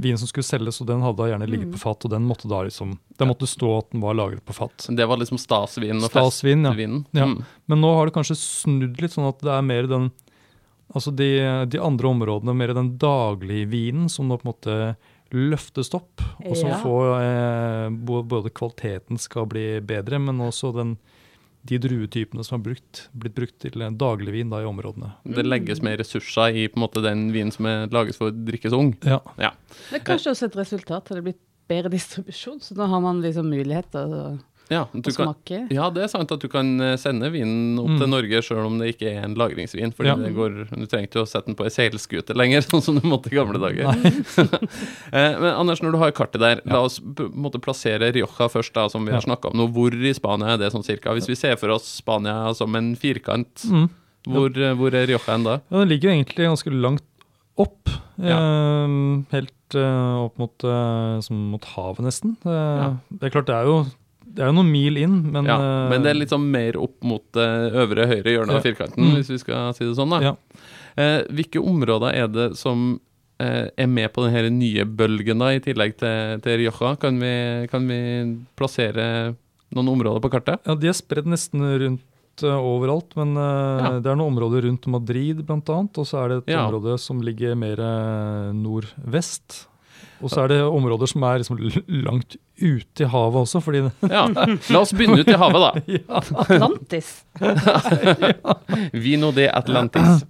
vin 0.00 0.16
som 0.16 0.26
skulle 0.30 0.46
selges, 0.46 0.80
og 0.80 0.86
den 0.88 1.02
hadde 1.04 1.16
da 1.18 1.26
gjerne 1.32 1.48
ligget 1.50 1.68
Mm. 1.68 1.72
på 1.74 1.78
fat, 1.82 2.04
og 2.04 2.10
den 2.10 2.22
måtte 2.24 2.48
da 2.48 2.62
liksom, 2.64 2.98
den 3.18 3.28
måtte 3.28 3.46
stå 3.46 3.78
at 3.78 3.90
den 3.92 4.00
var 4.00 4.14
lagret 4.14 4.44
på 4.44 4.54
fat. 4.54 4.86
Det 4.88 5.06
var 5.06 5.16
liksom 5.18 5.38
stasvin 5.38 6.00
og 6.02 6.10
festvinen? 6.10 6.64
ja. 6.64 6.72
festvinen. 6.72 7.04
Ja. 7.12 7.26
Mm. 7.26 7.44
Men 7.66 7.80
nå 7.80 7.94
har 7.96 8.06
det 8.06 8.14
kanskje 8.14 8.36
snudd 8.40 9.00
litt, 9.02 9.12
sånn 9.12 9.28
at 9.28 9.40
det 9.40 9.50
er 9.52 9.62
mer 9.62 9.86
den 9.86 10.10
Altså 10.94 11.08
de, 11.16 11.64
de 11.72 11.78
andre 11.80 12.04
områdene, 12.10 12.52
mer 12.54 12.74
den 12.76 12.98
dagligvinen 13.00 14.10
som 14.12 14.26
nå 14.28 14.36
på 14.36 14.44
en 14.44 14.50
måte 14.52 14.96
løftes 15.32 15.88
opp, 15.96 16.20
og 16.44 16.54
som 16.54 16.68
Ja. 16.68 16.76
får 16.82 17.06
eh, 17.22 17.88
Både 18.28 18.50
kvaliteten 18.52 19.18
skal 19.18 19.46
bli 19.46 19.80
bedre, 19.80 20.18
men 20.20 20.36
også 20.44 20.74
den, 20.76 20.98
de 21.68 21.78
druetypene 21.78 22.44
som 22.44 22.58
har 22.58 22.64
brukt, 22.64 23.04
blitt 23.14 23.34
brukt 23.36 23.58
til 23.62 23.84
eh, 23.84 23.94
dagligvin 23.94 24.50
da, 24.52 24.62
i 24.62 24.68
områdene. 24.68 25.12
Det 25.22 25.44
legges 25.46 25.82
mer 25.84 26.00
ressurser 26.00 26.58
i 26.58 26.66
på 26.68 26.80
en 26.80 26.84
måte 26.86 27.04
den 27.04 27.28
vinen 27.34 27.54
som 27.54 27.68
er 27.70 27.86
lages 27.94 28.18
for 28.18 28.32
å 28.32 28.36
drikkes 28.50 28.74
ung. 28.76 28.94
Ja. 29.06 29.20
Det 29.38 30.00
er 30.00 30.06
kanskje 30.06 30.34
også 30.34 30.50
et 30.50 30.58
resultat 30.58 31.12
av 31.12 31.18
det 31.18 31.26
blitt 31.30 31.42
bedre 31.70 31.92
distribusjon, 31.92 32.58
så 32.60 32.74
da 32.76 32.88
har 32.90 33.02
man 33.04 33.22
liksom 33.22 33.48
muligheter 33.52 34.10
Ja, 34.72 34.82
og 34.88 35.02
kan, 35.04 35.12
smake. 35.12 35.58
ja, 35.70 35.90
det 35.92 36.02
er 36.04 36.08
sant 36.08 36.32
at 36.32 36.40
du 36.40 36.48
kan 36.48 36.70
eh, 36.80 36.96
sende 36.96 37.28
vinen 37.30 37.78
opp 37.78 37.90
Mm. 37.92 37.98
til 38.00 38.08
Norge 38.08 38.42
selv 38.42 38.66
om 38.66 38.78
det 38.80 38.94
ikke 38.96 39.10
er 39.12 39.24
en 39.26 39.34
lagringsvin. 39.36 39.92
Fordi 39.94 40.08
Ja. 40.08 40.16
går, 40.16 40.56
Du 40.72 40.86
trenger 40.86 41.06
ikke 41.10 41.22
å 41.22 41.28
sette 41.28 41.46
den 41.46 41.54
på 41.58 41.64
ei 41.68 41.70
seilskute 41.74 42.34
lenger, 42.34 42.62
sånn 42.70 42.82
som 42.82 42.98
du 42.98 43.06
måtte 43.06 43.30
i 43.30 43.36
gamle 43.36 43.60
dager. 43.60 43.92
eh, 45.12 45.38
men 45.38 45.52
Anders, 45.54 45.82
når 45.82 45.92
du 45.92 45.98
har 46.02 46.12
kartet 46.16 46.40
der, 46.42 46.60
la 46.64 46.80
oss 46.86 46.98
måtte 47.02 47.60
plassere 47.62 48.12
Rioja 48.12 48.48
først, 48.50 48.72
da, 48.74 48.88
som 48.88 49.04
vi 49.04 49.12
har 49.12 49.20
Ja. 49.20 49.26
snakka 49.28 49.52
om 49.52 49.58
nå. 49.60 49.68
Hvor 49.72 49.92
i 49.94 50.12
Spania 50.14 50.54
er 50.54 50.58
det 50.58 50.72
sånn 50.72 50.84
cirka? 50.84 51.12
Hvis 51.14 51.28
vi 51.28 51.34
ser 51.38 51.56
for 51.56 51.70
oss 51.70 51.84
Spania 52.02 52.54
som 52.54 52.74
en 52.76 52.94
firkant, 52.96 53.66
Mm. 53.68 53.88
hvor, 54.26 54.48
eh, 54.56 54.74
hvor 54.74 54.92
er 54.94 55.06
Rioja 55.06 55.38
da? 55.42 55.60
Ja, 55.70 55.78
Den 55.80 55.88
ligger 55.88 56.10
jo 56.10 56.22
egentlig 56.22 56.46
ganske 56.48 56.70
langt 56.80 57.02
opp. 57.58 57.88
Ja. 58.18 58.36
Eh, 58.38 59.24
helt 59.32 59.74
eh, 59.74 60.24
opp 60.24 60.38
mot, 60.38 60.64
eh, 60.64 61.20
mot 61.32 61.64
havet, 61.64 62.00
nesten. 62.04 62.36
Ja. 62.44 62.96
Det 63.10 63.22
er 63.28 63.30
klart, 63.30 63.46
det 63.46 63.54
er 63.56 63.64
jo, 63.64 63.86
det 64.34 64.42
er 64.42 64.48
jo 64.50 64.56
noen 64.56 64.70
mil 64.72 64.96
inn, 64.96 65.16
men 65.32 65.44
ja, 65.48 65.56
eh, 65.60 65.88
men 65.92 66.02
det 66.04 66.10
er 66.10 66.18
litt 66.18 66.30
sånn 66.32 66.46
mer 66.50 66.76
opp 66.80 66.96
mot 67.04 67.24
det 67.36 67.46
øvre 67.82 68.06
høyre 68.08 68.32
hjørne 68.36 68.56
av 68.56 68.62
firkanten, 68.64 69.04
Mm. 69.04 69.14
hvis 69.18 69.28
vi 69.34 69.38
skal 69.42 69.72
si 69.74 69.84
det 69.84 69.96
sånn. 69.98 70.10
da. 70.10 70.20
Ja. 70.22 70.34
Eh, 70.96 71.22
hvilke 71.32 71.60
områder 71.60 72.14
er 72.14 72.28
det 72.28 72.56
som 72.56 73.00
eh, 73.40 73.68
er 73.76 73.86
med 73.88 74.12
på 74.12 74.22
denne 74.24 74.50
nye 74.54 74.84
bølgen, 74.86 75.38
da, 75.38 75.48
i 75.56 75.58
tillegg 75.60 75.96
til, 75.98 76.38
til 76.44 76.58
Rioja? 76.60 76.96
Kan 77.00 77.18
vi, 77.18 77.66
kan 77.72 77.86
vi 77.88 77.98
plassere 78.56 79.34
noen 79.74 79.88
områder 79.88 80.20
på 80.22 80.30
kartet? 80.30 80.60
Ja, 80.66 80.74
de 80.76 80.88
er 80.88 80.92
spredd 80.94 81.26
nesten 81.26 81.60
rundt 81.80 82.02
overalt, 82.42 83.16
men 83.16 83.34
Ja. 83.36 83.98
det 84.00 84.06
er 84.06 84.16
noen 84.16 84.32
områder 84.36 84.62
rundt 84.68 84.86
Madrid 84.86 85.42
annet, 85.50 85.98
og 85.98 86.06
så 86.06 86.22
er 86.24 86.28
det 86.28 86.38
et 86.46 86.52
Ja. 86.54 86.68
område 86.68 86.98
som 87.00 87.20
ligger 87.20 87.54
mer 87.56 87.76
nordvest. 88.54 89.66
Og 90.22 90.30
så 90.30 90.44
er 90.44 90.52
det 90.52 90.60
områder 90.62 91.10
som 91.10 91.24
er 91.26 91.42
liksom 91.42 91.58
langt 92.06 92.36
ute 92.62 93.04
i 93.04 93.08
havet 93.10 93.40
også, 93.42 93.60
fordi 93.64 93.82
Ja, 94.06 94.24
La 94.70 94.80
oss 94.82 94.92
begynne 94.94 95.20
ut 95.22 95.28
i 95.30 95.38
havet, 95.38 95.64
da. 95.66 96.00
Atlantis. 96.44 97.12
Vino 99.04 99.32
de 99.34 99.48
Atlantis. 99.50 100.24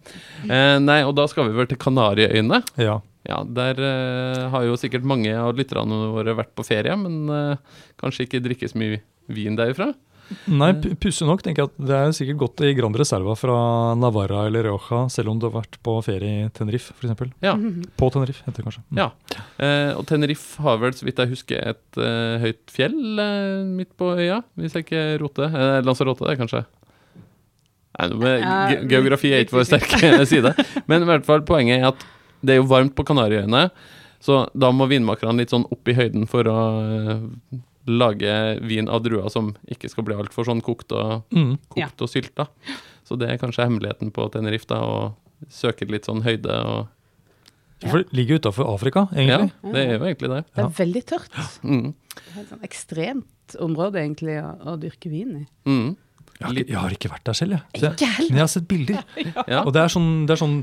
Eh, 0.49 0.77
nei, 0.83 1.01
og 1.07 1.15
da 1.19 1.27
skal 1.31 1.49
vi 1.51 1.57
vel 1.61 1.69
til 1.71 1.81
Kanariøyene. 1.83 2.63
Ja. 2.81 3.01
Ja, 3.29 3.43
Der 3.47 3.79
eh, 3.79 4.47
har 4.51 4.65
jo 4.67 4.79
sikkert 4.81 5.05
mange 5.07 5.31
av 5.39 5.53
lytterne 5.55 5.99
våre 6.17 6.35
vært 6.41 6.55
på 6.59 6.65
ferie, 6.67 6.97
men 6.99 7.29
eh, 7.31 7.83
kanskje 8.01 8.27
ikke 8.27 8.43
drikkes 8.49 8.75
mye 8.79 8.99
vin 9.31 9.55
derifra. 9.59 9.93
Nei, 10.53 10.71
pu- 10.83 10.93
pussig 11.03 11.27
nok 11.29 11.43
tenker 11.45 11.63
jeg 11.65 11.71
at 11.71 11.87
det 11.89 11.97
er 11.99 12.15
sikkert 12.17 12.39
godt 12.43 12.63
i 12.67 12.73
Grand 12.79 12.97
Reserva 12.99 13.35
fra 13.39 13.57
Navarra 13.99 14.45
eller 14.49 14.67
Rioja, 14.69 15.03
selv 15.13 15.33
om 15.33 15.39
du 15.41 15.47
har 15.49 15.55
vært 15.61 15.79
på 15.85 15.95
ferie 16.07 16.45
i 16.47 16.51
Tenerife 16.57 16.95
f.eks. 16.97 17.33
Ja. 17.45 17.55
På 18.01 18.11
Tenerife, 18.15 18.45
heter 18.47 18.61
det 18.63 18.67
kanskje. 18.69 18.85
Mm. 18.91 19.01
Ja. 19.03 19.09
Eh, 19.63 19.93
og 19.99 20.05
Tenerife 20.11 20.63
har 20.67 20.79
vel, 20.83 20.95
så 20.99 21.07
vidt 21.09 21.23
jeg 21.25 21.33
husker, 21.35 21.65
et 21.75 22.01
eh, 22.03 22.37
høyt 22.47 22.63
fjell 22.75 22.99
eh, 23.25 23.65
midt 23.81 23.93
på 24.01 24.13
øya, 24.19 24.43
hvis 24.61 24.77
jeg 24.79 24.87
ikke 24.89 25.05
roter. 25.25 25.51
Eh, 25.55 25.81
Lanzarote, 25.87 26.27
det, 26.29 26.39
kanskje. 26.41 26.65
Nei, 27.93 28.09
ge 28.73 28.79
geografi 28.89 29.31
er 29.37 29.43
ikke 29.45 29.59
vår 29.59 29.67
sterke 29.69 30.13
side. 30.31 30.55
Men 30.89 31.05
i 31.05 31.09
hvert 31.11 31.27
fall, 31.29 31.43
poenget 31.47 31.83
er 31.83 31.91
at 31.93 32.07
det 32.43 32.57
er 32.57 32.63
jo 32.63 32.69
varmt 32.71 32.95
på 32.99 33.05
Kanariøyene, 33.07 33.67
så 34.23 34.45
da 34.55 34.71
må 34.75 34.87
vinmakerne 34.91 35.43
litt 35.43 35.53
sånn 35.53 35.67
opp 35.75 35.91
i 35.91 35.95
høyden 35.99 36.25
for 36.31 36.47
å 36.51 36.57
eh, 36.81 37.61
lage 37.87 38.33
vin 38.63 38.89
av 38.89 39.03
druer 39.03 39.29
som 39.33 39.53
ikke 39.71 39.89
skal 39.91 40.05
bli 40.07 40.15
altfor 40.15 40.47
sånn 40.47 40.61
kokt 40.63 40.93
og, 40.95 41.23
Mm. 41.35 41.57
Ja. 41.77 41.89
og 42.01 42.09
sylta. 42.09 42.47
Så 43.05 43.19
det 43.19 43.29
er 43.31 43.39
kanskje 43.43 43.65
hemmeligheten 43.67 44.13
på 44.15 44.29
Tenerife, 44.31 44.69
da, 44.71 44.79
å 44.81 45.15
søke 45.51 45.89
litt 45.91 46.07
sånn 46.07 46.23
høyde 46.23 46.55
og 46.65 46.87
For 47.83 47.99
det 48.05 48.13
ligger 48.15 48.39
utafor 48.39 48.69
Afrika, 48.71 49.09
egentlig? 49.11 49.51
Ja, 49.51 49.71
det 49.75 49.81
er 49.83 49.97
jo 49.99 50.05
egentlig 50.07 50.29
det. 50.31 50.45
Det 50.55 50.63
er 50.63 50.69
veldig 50.77 51.01
tørt. 51.11 51.39
Mm. 51.67 51.89
er 52.39 52.45
sånn 52.47 52.63
ekstremt 52.63 53.57
område 53.59 53.99
egentlig 53.99 54.37
å, 54.39 54.53
å 54.71 54.77
dyrke 54.79 55.11
vin 55.11 55.33
i. 55.41 55.45
Mm. 55.67 55.97
Jeg, 56.39 56.47
har 56.47 56.53
ikke, 56.55 56.71
jeg 56.71 56.79
har 56.79 56.95
ikke 56.95 57.11
vært 57.11 57.25
der 57.27 57.33
selv, 57.41 57.53
jeg. 57.57 57.63
Så 57.81 57.83
jeg. 57.89 57.93
Ikke 57.99 58.11
heller. 58.15 58.31
Men 58.31 58.39
jeg 58.39 58.47
har 58.47 58.53
sett 58.55 58.69
bilder. 58.71 59.03
Ja. 59.53 59.65
Og 59.67 59.73
det 59.75 59.83
er 59.83 59.91
sånn, 59.97 60.09
det 60.31 60.37
er 60.37 60.41
sånn 60.45 60.57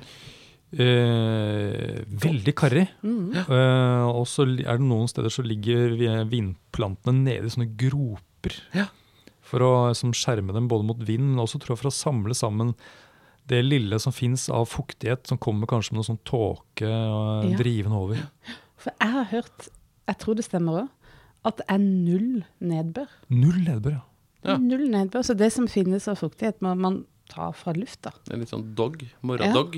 eh, 0.77 2.03
veldig 2.05 2.53
karrig. 2.57 2.87
Mm. 3.01 3.33
Eh, 3.41 4.05
og 4.09 4.25
så 4.29 4.45
er 4.45 4.77
det 4.79 4.85
noen 4.85 5.09
steder 5.09 5.33
så 5.33 5.45
ligger 5.45 5.95
vindplantene 5.97 6.29
vinplantene 6.29 7.25
nede 7.25 7.49
i 7.49 7.53
sånne 7.53 7.71
groper. 7.79 8.55
Ja. 8.77 8.87
For 9.49 9.65
å 9.65 9.71
som 9.97 10.13
skjerme 10.13 10.53
dem 10.53 10.67
både 10.69 10.85
mot 10.85 10.99
vind, 11.07 11.31
men 11.33 11.41
også 11.43 11.59
tror 11.61 11.75
jeg 11.75 11.83
for 11.83 11.91
å 11.91 11.95
samle 11.95 12.37
sammen 12.37 12.75
det 13.49 13.63
lille 13.65 13.97
som 13.99 14.13
fins 14.13 14.45
av 14.53 14.67
fuktighet, 14.69 15.25
som 15.27 15.39
kommer 15.41 15.69
kanskje 15.69 15.95
med 15.95 16.01
noe 16.03 16.09
sånn 16.11 16.21
tåke 16.27 16.85
eh, 16.85 17.49
Ja. 17.49 17.57
drivende 17.57 17.97
over. 17.97 18.21
For 18.77 18.93
jeg 18.93 19.11
har 19.15 19.25
hørt, 19.33 19.69
jeg 20.07 20.17
tror 20.21 20.37
det 20.37 20.45
stemmer 20.45 20.83
òg, 20.83 20.89
at 21.49 21.57
det 21.57 21.65
er 21.71 21.79
null 21.81 22.43
nedbør. 22.59 23.09
Null 23.31 23.57
nedbør, 23.65 23.97
ja. 23.97 24.05
Ja. 24.45 24.55
Null 24.61 24.85
nedbør. 24.91 25.23
Så 25.25 25.35
det 25.35 25.49
som 25.51 25.67
finnes 25.67 26.05
av 26.07 26.19
fuktighet, 26.21 26.61
må 26.63 26.71
man 26.77 27.01
ta 27.29 27.49
fra 27.51 27.73
lufta. 27.75 28.13
Det 28.25 28.33
er 28.35 28.39
litt 28.43 28.51
sånn 28.53 28.69
dog. 28.75 29.01
Morradog. 29.25 29.75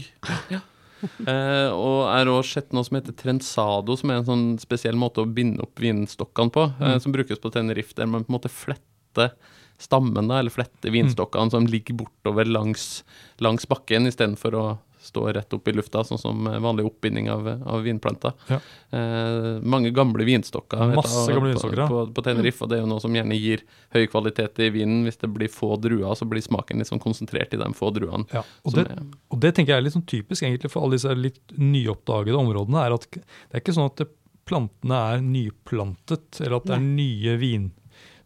Ja. 0.52 0.60
Eh, 1.02 1.70
og 1.74 2.10
er 2.12 2.30
òg 2.30 2.44
sett 2.46 2.74
noe 2.76 2.86
som 2.88 2.98
heter 3.00 3.16
trensado, 3.18 3.96
som 3.98 4.12
er 4.12 4.22
en 4.22 4.28
sånn 4.28 4.46
spesiell 4.62 4.98
måte 5.00 5.24
å 5.24 5.30
binde 5.30 5.64
opp 5.66 5.82
vinstokkene 5.82 6.54
på, 6.54 6.68
eh, 6.82 6.98
som 7.02 7.16
brukes 7.16 7.42
på 7.42 7.52
Tenerife, 7.54 7.96
der 7.98 8.10
man 8.10 8.26
på 8.26 8.34
en 8.34 8.38
måte 8.38 8.54
fletter 8.54 9.34
stammen, 9.82 10.30
da, 10.30 10.40
eller 10.40 10.54
fletter 10.54 10.94
vinstokkene 10.94 11.54
som 11.54 11.66
ligger 11.70 11.98
bortover 12.04 12.46
langs, 12.46 13.04
langs 13.42 13.66
bakken, 13.70 14.06
istedenfor 14.10 14.58
å 14.60 14.66
stå 15.02 15.24
rett 15.34 15.54
opp 15.58 15.68
i 15.68 15.74
lufta, 15.74 16.04
sånn 16.06 16.20
som 16.22 16.44
vanlig 16.62 16.86
oppbinding 16.86 17.30
av, 17.34 17.48
av 17.66 17.82
vinplanter. 17.84 18.34
Ja. 18.52 18.60
Eh, 18.94 19.60
mange 19.66 19.90
gamle 19.96 20.24
vinstokker 20.28 20.94
Masse 20.96 21.24
jeg, 21.26 21.36
gamle 21.40 21.50
på- 21.50 21.54
vinstokker, 21.56 21.82
på, 21.90 22.00
på, 22.06 22.14
på 22.20 22.24
Tenerife, 22.28 22.62
og 22.64 22.70
det 22.70 22.78
er 22.78 22.84
jo 22.84 22.90
noe 22.92 23.02
som 23.04 23.16
gjerne 23.18 23.38
gir 23.40 23.64
høy 23.96 24.06
kvalitet 24.12 24.62
i 24.62 24.70
vinen. 24.76 25.04
Hvis 25.08 25.18
det 25.24 25.32
blir 25.34 25.50
få 25.52 25.74
druer, 25.82 26.14
så 26.20 26.28
blir 26.30 26.46
smaken 26.46 26.78
litt 26.84 26.92
sånn 26.92 27.02
konsentrert 27.02 27.54
i 27.58 27.62
de 27.64 27.70
få 27.78 27.90
druene. 27.96 28.28
Ja, 28.36 28.44
og 28.66 28.78
det, 28.78 28.86
er- 28.92 29.04
og 29.34 29.42
det 29.42 29.56
tenker 29.58 29.74
jeg 29.74 29.82
er 29.82 29.88
litt 29.90 29.98
sånn 29.98 30.06
typisk 30.08 30.44
egentlig 30.46 30.70
for 30.74 30.86
alle 30.86 31.00
disse 31.00 31.16
litt 31.18 31.42
nyoppdagede 31.58 32.38
områdene. 32.38 32.86
er 32.86 32.94
at 33.00 33.10
Det 33.12 33.24
er 33.58 33.64
ikke 33.66 33.74
sånn 33.80 33.90
at 33.92 34.06
plantene 34.46 34.98
er 35.16 35.22
nyplantet, 35.24 36.42
eller 36.42 36.58
at 36.60 36.66
det 36.70 36.76
er 36.78 36.86
nye 36.86 37.36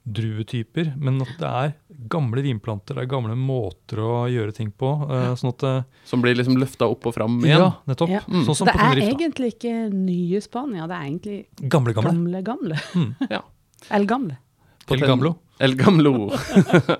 vindruetyper, 0.05 0.93
men 1.01 1.21
at 1.23 1.33
det 1.39 1.49
er 1.49 1.73
gamle 2.11 2.43
vinplanter, 2.45 2.95
det 2.97 3.05
er 3.05 3.09
gamle 3.09 3.35
måter 3.39 4.01
å 4.03 4.11
gjøre 4.29 4.53
ting 4.55 4.69
på. 4.71 4.91
Uh, 5.09 5.33
sånn 5.39 5.51
at 5.53 5.65
uh, 5.65 5.81
Som 6.05 6.21
blir 6.23 6.37
liksom 6.37 6.59
løfta 6.61 6.87
opp 6.91 7.07
og 7.09 7.15
fram 7.17 7.39
igjen. 7.41 7.63
Ja, 7.63 7.71
nettopp. 7.89 8.13
Ja. 8.13 8.21
Mm. 8.29 8.45
Sånn 8.47 8.59
som 8.61 8.69
det 8.69 8.77
er 8.77 9.01
egentlig 9.07 9.55
ikke 9.55 9.73
nye 9.93 10.41
Spania, 10.43 10.87
det 10.89 10.97
er 10.97 11.07
egentlig 11.09 11.39
Gamle, 11.61 11.95
gamle. 11.97 12.13
gamle, 12.13 12.43
gamle. 12.45 12.81
Mm. 12.95 13.11
Ja. 13.29 13.41
Eller 13.89 14.09
gamle. 14.09 14.37
På 14.85 14.93
El 14.93 15.01
Gamlo. 15.01 15.33
El 15.63 15.75
Gamlo. 15.79 16.27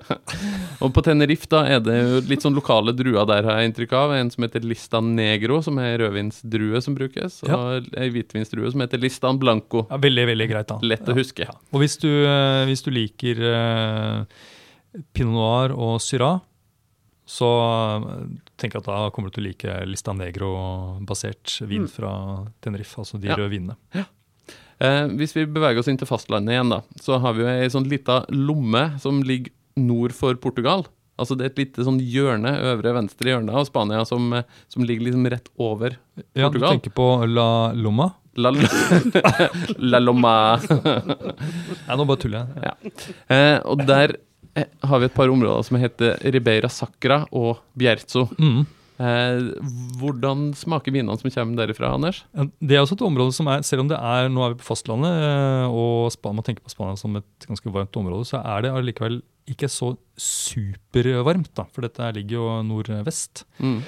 og 0.82 0.92
på 0.96 1.02
Tenerife 1.04 1.48
da 1.52 1.60
er 1.68 1.80
det 1.84 1.96
jo 1.98 2.20
litt 2.30 2.44
sånn 2.44 2.56
lokale 2.56 2.94
druer 2.96 3.26
der, 3.28 3.44
har 3.44 3.60
jeg 3.60 3.70
inntrykk 3.70 3.92
av. 3.98 4.14
En 4.16 4.30
som 4.32 4.46
heter 4.46 4.64
Listan 4.64 5.10
Negro, 5.18 5.58
som 5.64 5.76
er 5.82 5.98
rødvinsdrue 6.00 6.80
som 6.84 6.96
brukes. 6.96 7.42
Ja. 7.44 7.58
Og 7.58 7.90
ei 8.00 8.08
hvitvinsdrue 8.14 8.72
som 8.72 8.80
heter 8.84 9.02
Listan 9.02 9.36
Blanco. 9.42 9.84
Ja, 9.90 9.98
veldig, 10.00 10.26
veldig 10.32 10.48
greit, 10.54 10.70
da. 10.72 10.78
Lett 10.82 11.08
å 11.12 11.16
huske. 11.18 11.48
Og 11.72 11.82
hvis 11.84 11.98
du, 12.00 12.08
eh, 12.24 12.64
hvis 12.70 12.84
du 12.86 12.90
liker 12.96 13.44
eh, 13.52 14.24
pinot 15.12 15.34
noir 15.36 15.76
og 15.76 15.98
syrah, 16.00 16.40
så 17.28 17.48
eh, 17.60 18.20
tenker 18.56 18.78
jeg 18.78 18.86
at 18.86 18.92
da 18.92 19.10
kommer 19.12 19.28
du 19.28 19.36
til 19.36 19.44
å 19.44 19.48
like 19.50 19.78
Lista 19.90 20.14
Negro-basert 20.16 21.58
vin 21.68 21.84
Mm. 21.84 21.90
fra 21.92 22.12
Tenerife, 22.64 22.96
altså 23.02 23.20
de 23.20 23.28
Ja. 23.28 23.36
røde 23.36 23.50
vinene. 23.52 23.76
Eh, 24.82 25.06
hvis 25.16 25.32
vi 25.36 25.46
beveger 25.48 25.80
oss 25.80 25.88
inn 25.88 25.96
til 26.00 26.08
fastlandet 26.08 26.52
igjen, 26.56 26.72
da, 26.74 26.82
så 27.00 27.20
har 27.22 27.36
vi 27.36 27.44
jo 27.44 27.48
ei 27.52 27.70
sånn 27.72 27.88
lita 27.88 28.22
lomme 28.32 28.90
som 29.02 29.22
ligger 29.24 29.52
nord 29.80 30.14
for 30.16 30.36
Portugal. 30.40 30.84
Altså 31.16 31.36
Det 31.36 31.46
er 31.46 31.52
et 31.54 31.60
lite 31.62 31.84
sånn 31.86 31.96
hjørne, 32.04 32.52
øvre 32.74 32.92
venstre 32.98 33.32
hjørne 33.32 33.54
av 33.56 33.64
Spania, 33.68 34.04
som, 34.08 34.28
eh, 34.36 34.44
som 34.68 34.84
ligger 34.84 35.08
liksom 35.08 35.26
rett 35.32 35.48
over 35.56 35.96
Portugal. 35.96 36.36
Ja, 36.36 36.50
du 36.52 36.60
tenker 36.60 36.92
på 36.96 37.08
La 37.30 37.72
Loma? 37.72 38.10
La, 38.36 38.52
La 39.92 39.98
Loma. 40.02 40.34
Nei, 40.68 41.96
nå 41.96 42.04
bare 42.04 42.20
tuller 42.20 42.44
jeg. 42.44 42.68
Ja. 42.68 42.74
Eh, 43.32 43.58
og 43.64 43.80
der 43.88 44.18
eh, 44.52 44.68
har 44.84 45.00
vi 45.00 45.08
et 45.08 45.16
par 45.16 45.32
områder 45.32 45.64
som 45.64 45.80
heter 45.80 46.20
Ribeira 46.36 46.68
Sacra 46.68 47.22
og 47.32 47.62
Bierzo. 47.72 48.26
Mm. 48.36 48.66
Eh, 48.96 49.50
hvordan 50.00 50.50
smaker 50.56 50.94
vinene 50.94 51.16
som 51.20 51.28
kommer 51.28 51.60
derifra, 51.60 51.92
Anders? 51.92 52.22
Det 52.32 52.76
er 52.76 52.82
også 52.82 52.96
et 52.96 53.04
område 53.04 53.34
som 53.36 53.48
er, 53.52 53.64
selv 53.66 53.84
om 53.84 53.90
det 53.90 53.98
er, 54.00 54.30
nå 54.32 54.44
er 54.44 54.54
vi 54.54 54.60
på 54.62 54.70
fastlandet, 54.70 55.20
eh, 55.26 55.68
og 55.68 56.10
Span, 56.14 56.36
man 56.38 56.46
tenker 56.46 56.64
på 56.64 56.72
Spania 56.72 56.96
som 57.00 57.16
et 57.20 57.48
ganske 57.48 57.72
varmt 57.74 58.00
område, 58.00 58.28
så 58.30 58.40
er 58.40 58.64
det 58.64 58.72
allikevel 58.72 59.20
ikke 59.52 59.68
så 59.70 59.92
supervarmt, 60.18 61.52
da, 61.58 61.66
for 61.70 61.86
dette 61.86 62.08
ligger 62.16 62.38
jo 62.40 62.46
nordvest. 62.66 63.44
Mm. 63.60 63.80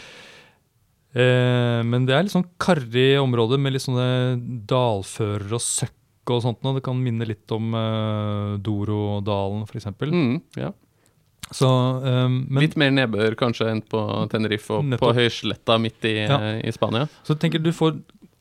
Eh, 1.18 1.80
men 1.88 2.04
det 2.06 2.14
er 2.14 2.26
litt 2.26 2.34
sånn 2.34 2.50
karrig 2.60 3.14
område 3.22 3.58
med 3.60 3.74
litt 3.74 3.86
sånne 3.86 4.36
dalfører 4.68 5.56
og 5.56 5.64
søkk 5.64 6.34
og 6.34 6.42
sånt. 6.44 6.60
Og 6.68 6.76
Det 6.76 6.84
kan 6.84 7.00
minne 7.00 7.26
litt 7.28 7.48
om 7.56 7.72
eh, 7.74 8.58
Dorodalen, 8.60 9.64
f.eks. 9.64 9.88
Mm, 10.04 10.36
ja. 10.60 10.74
Så, 11.54 11.68
um, 12.04 12.42
men, 12.48 12.60
Litt 12.64 12.76
mer 12.76 12.90
nedbør 12.92 13.36
kanskje 13.40 13.70
enn 13.72 13.80
på 13.88 14.00
Tenerife 14.32 14.76
og 14.76 14.98
på 15.00 15.12
høysletta 15.16 15.78
midt 15.80 16.04
i, 16.04 16.14
Ja. 16.26 16.38
eh, 16.38 16.60
i 16.68 16.72
Spania. 16.74 17.06
så 17.24 17.32
jeg 17.34 17.40
tenker 17.46 17.62
du 17.64 17.70
får 17.72 17.96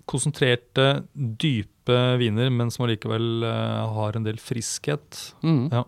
konsentrerte, 0.07 1.03
dype 1.15 1.97
viner, 2.19 2.49
men 2.53 2.69
som 2.71 2.85
allikevel 2.85 3.43
uh, 3.43 3.87
har 3.95 4.15
en 4.15 4.23
del 4.27 4.37
friskhet. 4.39 5.33
Mm. 5.43 5.67
Ja. 5.71 5.83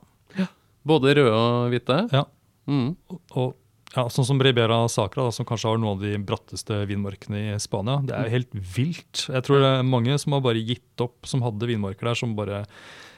Både 0.88 1.14
røde 1.16 1.32
og 1.36 1.72
hvite. 1.74 2.02
Ja. 2.16 2.26
Mm. 2.68 2.94
Og 3.36 3.56
ja, 3.96 4.04
Sånn 4.14 4.28
som 4.28 4.40
Ribera 4.44 4.84
Sacra, 4.92 5.24
da, 5.26 5.32
som 5.34 5.48
kanskje 5.50 5.72
har 5.72 5.80
noen 5.82 5.98
av 5.98 6.04
de 6.04 6.18
bratteste 6.22 6.84
vinmarkene 6.90 7.56
i 7.56 7.60
Spania. 7.64 7.98
Det 8.06 8.14
er 8.16 8.28
jo 8.28 8.34
helt 8.36 8.52
vilt. 8.76 9.24
Jeg 9.34 9.46
tror 9.48 9.64
det 9.64 9.72
er 9.80 9.88
mange 9.88 10.18
som 10.22 10.36
har 10.36 10.44
bare 10.46 10.62
gitt 10.62 11.02
opp, 11.02 11.18
som 11.26 11.42
hadde 11.42 11.66
vinmarker 11.72 12.12
der, 12.12 12.20
som 12.20 12.36
bare 12.38 12.66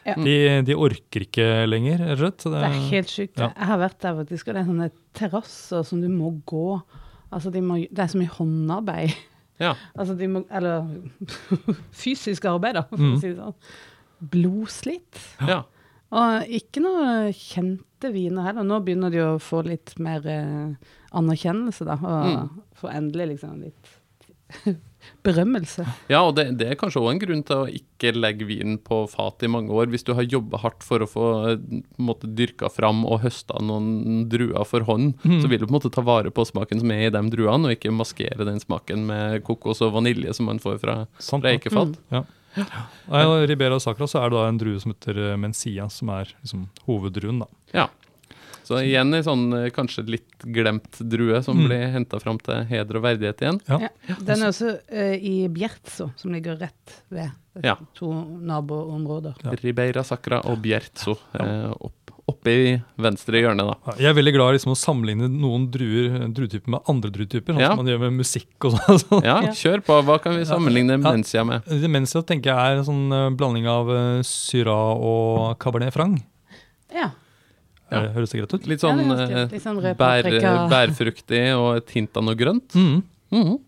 Ja. 0.06 0.16
de, 0.18 0.36
de 0.66 0.74
orker 0.74 1.22
ikke 1.28 1.46
lenger, 1.70 2.00
rett 2.18 2.46
og 2.48 2.54
slett. 2.54 2.62
Det 2.64 2.70
er 2.72 2.90
helt 2.90 3.10
sykt. 3.14 3.38
ja. 3.38 3.52
Jeg 3.54 3.68
har 3.70 3.78
vært 3.84 4.00
der 4.02 4.16
faktisk, 4.18 4.48
og 4.48 4.56
det 4.56 4.62
er 4.64 4.70
sånne 4.72 4.88
terrasser 5.14 5.84
som 5.86 6.02
du 6.02 6.08
må 6.10 6.32
gå. 6.50 6.82
Altså, 7.32 7.52
de 7.54 7.62
må, 7.62 7.78
det 7.86 8.00
er 8.02 8.10
så 8.12 8.18
mye 8.22 8.34
håndarbeid. 8.40 9.14
Ja. 9.62 9.76
Altså, 10.00 10.16
de 10.18 10.26
må, 10.28 10.42
eller 10.50 10.88
fysisk 12.04 12.46
arbeid, 12.50 12.74
da, 12.80 12.82
for 12.90 12.98
Mm. 12.98 13.14
å 13.14 13.20
si 13.22 13.30
det 13.30 13.38
sånn. 13.38 13.54
Blodslitt. 14.34 15.22
ja. 15.48 15.62
Og 16.12 16.50
ikke 16.52 16.82
noe 16.84 17.30
kjente 17.32 18.10
viner 18.12 18.44
heller. 18.50 18.66
Nå 18.68 18.82
begynner 18.84 19.14
de 19.14 19.22
å 19.24 19.38
få 19.40 19.62
litt 19.64 19.94
mer 20.04 20.26
eh, 20.28 20.74
anerkjennelse, 21.16 21.86
da. 21.88 21.96
Og 22.02 22.26
Mm. 22.34 22.50
få 22.76 22.90
endelig 22.92 23.28
liksom 23.38 23.62
litt 23.64 24.76
berømmelse. 25.24 25.86
Ja, 26.12 26.22
og 26.28 26.36
det, 26.38 26.46
det 26.60 26.68
er 26.72 26.78
kanskje 26.80 27.02
òg 27.04 27.12
en 27.14 27.22
grunn 27.22 27.44
til 27.48 27.56
å 27.64 27.70
ikke 27.70 28.12
legge 28.18 28.48
vinen 28.50 28.78
på 28.82 29.04
fat 29.12 29.44
i 29.46 29.50
mange 29.52 29.70
år. 29.76 29.90
Hvis 29.94 30.04
du 30.08 30.14
har 30.18 30.26
jobba 30.26 30.58
hardt 30.64 30.84
for 30.86 31.04
å 31.06 31.10
få 31.10 31.26
eh, 31.52 31.58
på 31.62 32.02
en 32.02 32.08
måte, 32.08 32.30
dyrka 32.38 32.70
fram 32.74 33.04
og 33.06 33.22
høsta 33.26 33.60
noen 33.62 34.28
druer 34.32 34.66
for 34.68 34.86
hånd, 34.90 35.14
Mm. 35.22 35.40
så 35.44 35.48
vil 35.50 35.60
du 35.62 35.66
på 35.68 35.72
en 35.74 35.78
måte 35.80 35.92
ta 35.94 36.02
vare 36.02 36.32
på 36.34 36.44
smaken 36.48 36.80
som 36.82 36.92
er 36.92 37.08
i 37.08 37.14
de 37.14 37.22
druene, 37.34 37.68
og 37.70 37.76
ikke 37.76 37.92
maskere 37.94 38.46
den 38.48 38.60
smaken 38.62 39.06
med 39.06 39.44
kokos 39.46 39.82
og 39.86 39.94
vanilje 39.94 40.34
som 40.38 40.46
man 40.50 40.60
får 40.62 40.80
fra, 40.82 40.96
reikefat. 41.44 41.98
fra 42.10 42.22
ja. 42.22 42.24
Ja. 42.58 43.46
Ribera 43.48 43.80
Sacra 43.80 44.08
så 44.12 44.20
er 44.20 44.30
det 44.30 44.36
da 44.38 44.48
en 44.50 44.58
drue 44.60 44.80
som 44.84 44.92
heter 44.92 45.18
eh, 45.32 45.38
Mencia, 45.40 45.86
som 45.90 46.10
er 46.10 46.32
liksom 46.44 46.66
hoveddruen. 46.88 47.40
da. 47.44 47.48
Ja. 47.74 47.88
Så 48.64 48.78
igjen 48.84 49.14
en 49.14 49.24
sånn 49.26 49.46
eh, 49.58 49.70
kanskje 49.74 50.04
litt 50.08 50.46
glemt 50.46 51.00
drue 51.12 51.42
som 51.44 51.58
Mm. 51.58 51.68
blir 51.68 51.86
henta 51.94 52.20
fram 52.22 52.38
til 52.40 52.64
heder 52.70 52.98
og 52.98 53.04
verdighet 53.04 53.42
igjen. 53.42 53.60
Ja. 53.68 53.80
Ja. 54.08 54.16
Den 54.22 54.42
er 54.44 54.48
også 54.52 54.76
uh, 54.92 55.16
i 55.18 55.48
Bjertso, 55.50 56.12
som 56.16 56.32
ligger 56.34 56.58
rett 56.62 57.00
ved 57.10 57.32
Ja. 57.64 57.76
to 57.98 58.12
naboområder. 58.40 59.36
Ja. 59.44 59.52
Ribeira 59.64 60.04
Sacra 60.04 60.40
og 60.46 60.62
Bjerzo. 60.64 61.18
Uh, 61.36 61.74
opp, 61.82 62.12
oppe 62.32 62.48
i 62.54 62.82
venstre 63.02 63.42
hjørne, 63.42 63.66
da. 63.68 63.96
Jeg 64.00 64.08
er 64.12 64.14
veldig 64.16 64.34
glad 64.38 64.50
i 64.54 64.58
liksom, 64.60 64.72
å 64.72 64.80
sammenligne 64.80 65.28
noen 65.28 65.66
druer, 65.74 66.28
druetyper 66.32 66.70
med 66.78 66.82
andre 66.88 67.12
druetyper, 67.12 67.54
sånn 67.58 67.60
Ja. 67.60 67.70
som 67.74 67.82
man 67.84 67.88
gjør 67.92 68.00
med 68.06 68.14
musikk 68.22 68.70
og 68.70 68.78
sånn. 68.78 69.00
sånn. 69.04 69.24
Ja, 69.28 69.40
kjør 69.52 69.84
på. 69.84 69.98
Hva 70.08 70.20
kan 70.24 70.38
vi 70.38 70.46
sammenligne 70.48 70.96
Ja. 70.96 71.02
Mencia 71.12 71.44
med? 71.44 71.66
Demensia 71.66 72.22
tenker 72.24 72.54
jeg 72.54 72.58
er 72.78 72.78
en 72.80 72.86
sånn 72.88 73.36
blanding 73.38 73.68
av 73.68 73.90
uh, 73.90 74.22
syra 74.24 74.78
og 74.96 75.58
Cabernet 75.60 75.92
Franc. 75.98 76.22
Ja. 76.94 77.10
Ja. 77.92 78.02
Det- 78.06 78.14
Høres 78.16 78.32
det 78.32 78.40
greit 78.42 78.54
ut? 78.56 78.68
Litt 78.68 78.80
sånn 78.80 79.02
ganske- 79.04 79.38
eh, 79.42 79.48
litt 79.52 79.62
sånn 79.64 79.82
bær, 79.98 80.24
bærfruktig 80.72 81.42
og 81.58 81.78
et 81.78 81.90
hint 81.92 82.16
av 82.18 82.24
noe 82.24 82.36
grønt. 82.36 82.70
Mm. 82.74 83.04
Mhm. 83.32 83.60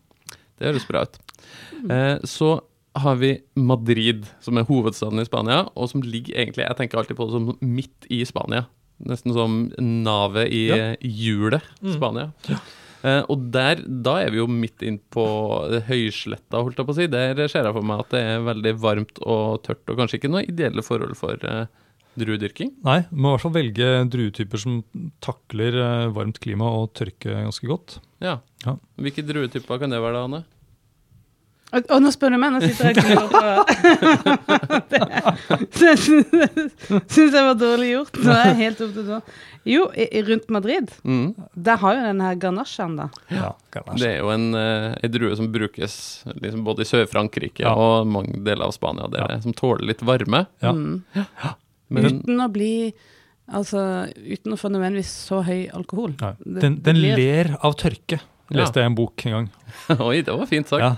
Det 0.59 0.67
høres 0.69 0.87
bra 0.87 1.01
ut. 1.03 1.17
Eh, 1.89 2.19
så 2.23 2.61
har 2.95 3.15
vi 3.17 3.39
Madrid, 3.55 4.25
som 4.39 4.57
er 4.57 4.63
hovedstaden 4.63 5.19
i 5.19 5.25
Spania, 5.25 5.67
og 5.75 5.89
som 5.89 6.01
ligger 6.01 6.35
egentlig 6.35 6.67
Jeg 6.67 6.77
tenker 6.77 6.97
alltid 7.01 7.17
på 7.17 7.25
det 7.27 7.31
som 7.33 7.57
midt 7.61 8.07
i 8.09 8.23
Spania. 8.23 8.67
Nesten 9.03 9.33
som 9.33 9.69
navet 9.77 10.47
i 10.51 10.67
Ja. 10.69 10.95
hjulet 11.01 11.61
Mm. 11.83 11.93
Spania. 11.97 12.31
Eh, 13.03 13.23
og 13.27 13.51
der, 13.51 13.75
da 13.75 14.17
er 14.23 14.29
vi 14.29 14.37
jo 14.37 14.47
midt 14.47 14.81
inn 14.81 14.99
på 15.11 15.25
høysletta, 15.89 16.61
holdt 16.63 16.77
jeg 16.77 16.85
på 16.87 16.93
å 16.93 16.95
si. 16.95 17.07
Der 17.07 17.47
ser 17.49 17.63
jeg 17.65 17.73
for 17.73 17.81
meg 17.81 17.99
at 17.99 18.09
det 18.09 18.21
er 18.21 18.39
veldig 18.39 18.79
varmt 18.79 19.19
og 19.27 19.63
tørt, 19.63 19.83
og 19.89 19.97
kanskje 19.97 20.19
ikke 20.21 20.31
noe 20.31 20.45
ideelle 20.47 20.81
forhold 20.85 21.17
for 21.17 21.33
eh, 21.43 21.65
druedyrking. 22.19 22.71
Nei, 22.85 22.99
må 23.11 23.29
i 23.29 23.35
hvert 23.35 23.45
fall 23.45 23.55
velge 23.57 23.89
druetyper 24.13 24.61
som 24.61 24.81
takler 25.23 25.73
eh, 25.81 26.07
varmt 26.15 26.39
klima 26.43 26.69
og 26.81 26.91
tørke 26.97 27.33
ganske 27.43 27.67
godt. 27.69 27.97
Ja. 28.23 28.39
Ja. 28.65 28.77
Hvilke 29.01 29.25
druetyper 29.27 29.79
kan 29.81 29.89
det 29.93 30.01
være 30.03 30.13
da, 30.19 30.25
Anne? 30.29 30.43
Og, 31.73 31.87
og 31.89 32.03
nå 32.05 32.11
spør 32.13 32.35
du 32.35 32.37
meg, 32.37 32.51
nå 32.53 32.59
sitter 32.61 32.93
jeg 32.93 33.17
og 33.17 33.31
på 33.33 33.39
Det 35.79 35.93
syns 35.97 37.33
jeg 37.33 37.45
var 37.47 37.55
dårlig 37.57 37.89
gjort. 37.95 38.19
Nå 38.21 38.29
er 38.35 38.51
jeg 38.51 38.59
helt 38.61 38.83
opp 38.85 38.93
til 38.97 39.07
nå. 39.09 39.17
Jo, 39.65 39.85
i, 39.95 40.05
i 40.19 40.21
rundt 40.27 40.49
Madrid, 40.51 40.91
Mm. 41.07 41.33
der 41.55 41.77
har 41.79 41.95
jo 41.97 42.01
den 42.03 42.21
her 42.21 42.35
ganasjen, 42.35 42.97
da. 42.99 43.05
Ja, 43.31 43.53
ganasjen. 43.73 44.01
Det 44.03 44.09
er 44.11 44.17
jo 44.19 44.29
en, 44.33 44.47
eh, 44.59 45.07
drue 45.09 45.35
som 45.39 45.47
brukes 45.53 45.95
liksom 46.35 46.65
både 46.67 46.83
i 46.83 46.89
Sør-Frankrike 46.89 47.63
Ja. 47.63 47.73
og 47.73 48.05
mange 48.11 48.43
deler 48.43 48.67
av 48.67 48.75
Spania, 48.75 49.07
det 49.09 49.21
er, 49.23 49.39
som 49.41 49.53
tåler 49.55 49.87
litt 49.87 50.03
varme. 50.05 50.45
Ja. 50.61 50.73
Mm. 50.75 51.03
Men 51.93 52.09
Uten 52.09 52.41
å 52.43 52.47
bli 52.51 52.73
Altså 53.43 54.07
uten 54.15 54.53
å 54.55 54.57
få 54.57 54.69
nødvendigvis 54.71 55.09
så 55.27 55.41
høy 55.43 55.65
alkohol. 55.75 56.13
Den, 56.39 56.77
den 56.79 56.95
ler 56.95 57.49
av 57.59 57.73
tørke, 57.75 58.21
leste 58.55 58.79
jeg 58.79 58.87
en 58.87 58.95
bok 58.95 59.25
en 59.27 59.35
gang. 59.35 59.49
Oi, 60.07 60.21
det 60.23 60.31
var 60.31 60.47
fint 60.47 60.71
sagt. 60.71 60.79
Ja. 60.79 60.93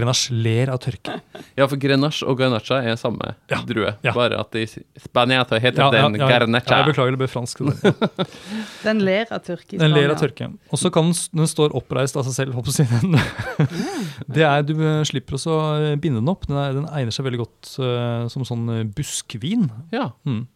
Grenache 0.00 0.34
ler 0.34 0.72
av 0.72 0.80
tørke. 0.82 1.20
Ja, 1.58 1.66
for 1.68 1.76
grenache 1.80 2.24
og 2.24 2.38
garnacha 2.38 2.78
er 2.86 2.96
samme 2.96 3.34
Ja. 3.50 3.58
drue, 3.66 3.90
Ja. 4.04 4.12
bare 4.16 4.38
at 4.40 4.54
i 4.56 4.64
Spania 4.66 5.42
heter 5.44 5.60
Ja, 5.76 5.90
den 5.90 6.14
ja, 6.16 6.28
garnacha. 6.28 6.70
ja, 6.70 6.78
jeg 6.84 6.94
beklager, 6.94 7.16
det 7.16 7.20
ble 7.20 7.28
fransk. 7.28 7.58
det. 7.58 8.28
Den 8.84 9.02
ler 9.04 9.26
av 9.30 9.42
tørke 9.44 9.74
i 9.76 9.80
Den 9.80 9.92
ler 9.92 10.10
av 10.14 10.16
tørke. 10.20 10.48
Og 10.72 10.78
så 10.80 10.90
kan 10.92 11.10
den, 11.10 11.18
den 11.36 11.50
står 11.50 11.74
oppreist 11.76 12.16
av 12.16 12.24
seg 12.28 12.36
selv. 12.38 12.54
Håper 12.56 12.72
jeg 12.80 13.20
Det 14.34 14.44
er, 14.46 14.62
du 14.64 14.74
eh, 14.78 15.02
slipper 15.08 15.36
også 15.36 15.52
å 15.52 15.96
binde 16.00 16.22
den 16.22 16.32
opp. 16.32 16.46
Den, 16.48 16.56
er, 16.56 16.72
den 16.78 16.88
egner 16.88 17.12
seg 17.14 17.26
veldig 17.28 17.42
godt 17.42 17.74
uh, 17.82 18.24
som 18.32 18.46
sånn 18.48 18.64
eh, 18.78 18.86
buskvin. 18.88 19.68
Ja. 19.92 20.10
Mm. 20.24 20.46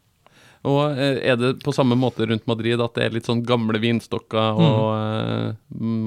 Og 0.64 0.96
eh, 0.96 1.18
er 1.28 1.36
det 1.36 1.50
på 1.64 1.74
samme 1.76 1.96
måte 1.98 2.24
rundt 2.28 2.46
Madrid 2.48 2.80
at 2.80 2.94
det 2.96 3.04
er 3.04 3.14
litt 3.16 3.26
sånn 3.28 3.42
gamle 3.44 3.76
vinstokker, 3.82 4.54
Mm. 4.54 4.64
og 4.64 4.88
eh, 4.96 5.56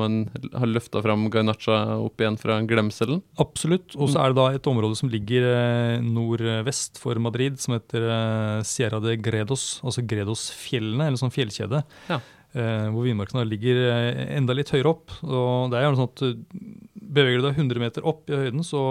man 0.01 0.15
har 0.53 0.67
løfta 0.71 1.01
fram 1.05 1.27
garnacha 1.33 1.77
opp 2.01 2.17
igjen 2.23 2.37
fra 2.41 2.59
glemselen? 2.65 3.21
Absolutt. 3.37 3.93
Og 3.95 4.09
så 4.09 4.23
er 4.23 4.33
det 4.33 4.39
da 4.39 4.47
et 4.57 4.69
område 4.71 4.97
som 4.97 5.09
ligger 5.13 5.45
eh, 5.51 6.01
nordvest 6.01 6.97
for 7.01 7.19
Madrid, 7.21 7.59
som 7.61 7.75
heter 7.77 8.07
Sierra 8.65 8.99
de 9.03 9.15
Gredos, 9.21 9.79
altså 9.83 10.01
Gredosfjellene, 10.07 11.07
eller 11.11 11.21
sånn 11.21 11.33
fjellkjede. 11.33 11.83
Ja. 12.09 12.19
Eh, 12.57 12.87
hvor 12.89 13.05
vinmarkene 13.05 13.43
ligger 13.45 13.77
eh, 13.91 14.21
enda 14.37 14.55
litt 14.57 14.71
høyere 14.73 14.89
opp. 14.95 15.11
Og 15.27 15.69
det 15.69 15.77
er 15.77 15.83
gjerne 15.85 15.99
sånn 15.99 16.09
at 16.09 16.23
eh, 16.25 16.39
beveger 17.17 17.37
du 17.43 17.45
deg 17.47 17.59
100 17.61 17.83
meter 17.83 18.07
opp 18.09 18.31
i 18.33 18.39
høyden, 18.39 18.63
så 18.65 18.81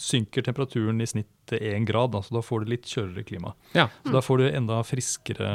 synker 0.00 0.44
temperaturen 0.46 0.98
i 1.00 1.06
snitt 1.08 1.30
til 1.48 1.62
1 1.62 1.86
grad. 1.88 2.12
Da, 2.16 2.24
så 2.26 2.36
da 2.38 2.42
får 2.44 2.64
du 2.64 2.72
litt 2.74 2.88
kjøligere 2.90 3.28
klima. 3.28 3.54
Ja. 3.76 3.86
Så 4.04 4.12
da 4.16 4.22
får 4.24 4.42
du 4.42 4.48
enda 4.50 4.80
friskere 4.86 5.48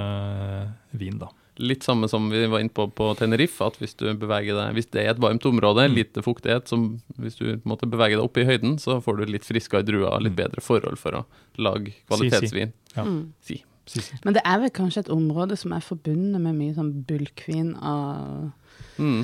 vin, 0.96 1.20
da. 1.22 1.30
Litt 1.62 1.84
samme 1.84 2.08
som 2.10 2.30
vi 2.32 2.46
var 2.50 2.64
inne 2.64 2.72
på 2.74 2.88
på 2.96 3.10
Tenerife, 3.20 3.66
at 3.68 3.76
hvis 3.82 3.94
du 4.00 4.06
beveger 4.18 4.56
deg 4.56 4.72
Hvis 4.78 4.88
det 4.96 5.04
er 5.04 5.12
et 5.12 5.20
varmt 5.22 5.44
område, 5.46 5.84
Mm. 5.90 5.96
lite 6.00 6.24
fuktighet, 6.24 6.68
som 6.72 7.02
hvis 7.20 7.36
du 7.38 7.60
måtte 7.68 7.90
bevege 7.92 8.16
deg 8.16 8.24
opp 8.24 8.38
i 8.38 8.46
høyden, 8.48 8.80
så 8.80 9.02
får 9.04 9.18
du 9.20 9.26
litt 9.32 9.44
friskere 9.46 9.84
druer, 9.84 10.20
litt 10.22 10.34
Mm. 10.34 10.42
bedre 10.48 10.62
forhold 10.64 10.98
for 10.98 11.12
å 11.12 11.26
lage 11.60 11.94
Si, 12.18 12.30
si. 12.48 12.72
Ja. 12.96 13.04
Mm. 13.04 13.34
Si. 13.42 13.64
Si, 13.90 14.00
si. 14.02 14.16
Men 14.24 14.34
det 14.38 14.44
er 14.46 14.60
vel 14.62 14.70
kanskje 14.70 15.00
et 15.06 15.10
område 15.14 15.58
som 15.58 15.74
er 15.74 15.82
forbundet 15.82 16.40
med 16.42 16.56
mye 16.56 16.74
sånn 16.78 16.94
bulkvin 17.08 17.76
av 17.82 18.52
Mm. 19.00 19.24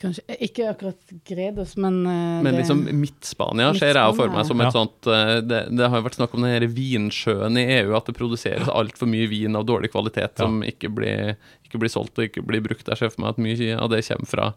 Kanskje, 0.00 0.22
ikke 0.42 0.64
akkurat 0.66 1.12
Gredos, 1.24 1.76
men 1.78 2.00
uh, 2.08 2.42
Men 2.42 2.56
liksom 2.58 2.80
Midt-Spania 2.90 3.68
ser 3.78 3.94
jeg 3.94 4.16
for 4.18 4.32
meg 4.34 4.44
som 4.48 4.58
et 4.60 4.66
Ja. 4.66 4.72
sånt 4.74 5.06
uh, 5.06 5.38
det, 5.46 5.60
det 5.78 5.86
har 5.88 6.00
jo 6.00 6.06
vært 6.08 6.16
snakk 6.18 6.34
om 6.34 6.42
den 6.42 6.66
vinsjøen 6.74 7.54
i 7.60 7.62
EU, 7.78 7.92
at 7.94 8.08
det 8.10 8.16
produseres 8.18 8.66
altfor 8.66 9.06
mye 9.06 9.28
vin 9.30 9.54
av 9.54 9.62
dårlig 9.68 9.92
kvalitet 9.94 10.34
Ja. 10.34 10.42
som 10.42 10.58
ikke 10.66 10.90
blir, 10.90 11.36
ikke 11.68 11.78
blir 11.78 11.92
solgt 11.94 12.18
og 12.18 12.26
ikke 12.26 12.42
blir 12.42 12.64
brukt. 12.66 12.82
Jeg 12.90 12.98
ser 12.98 13.10
for 13.14 13.22
meg 13.22 13.30
at 13.36 13.38
mye 13.38 13.78
av 13.78 13.90
det 13.94 14.02
kommer 14.08 14.26
fra, 14.26 14.48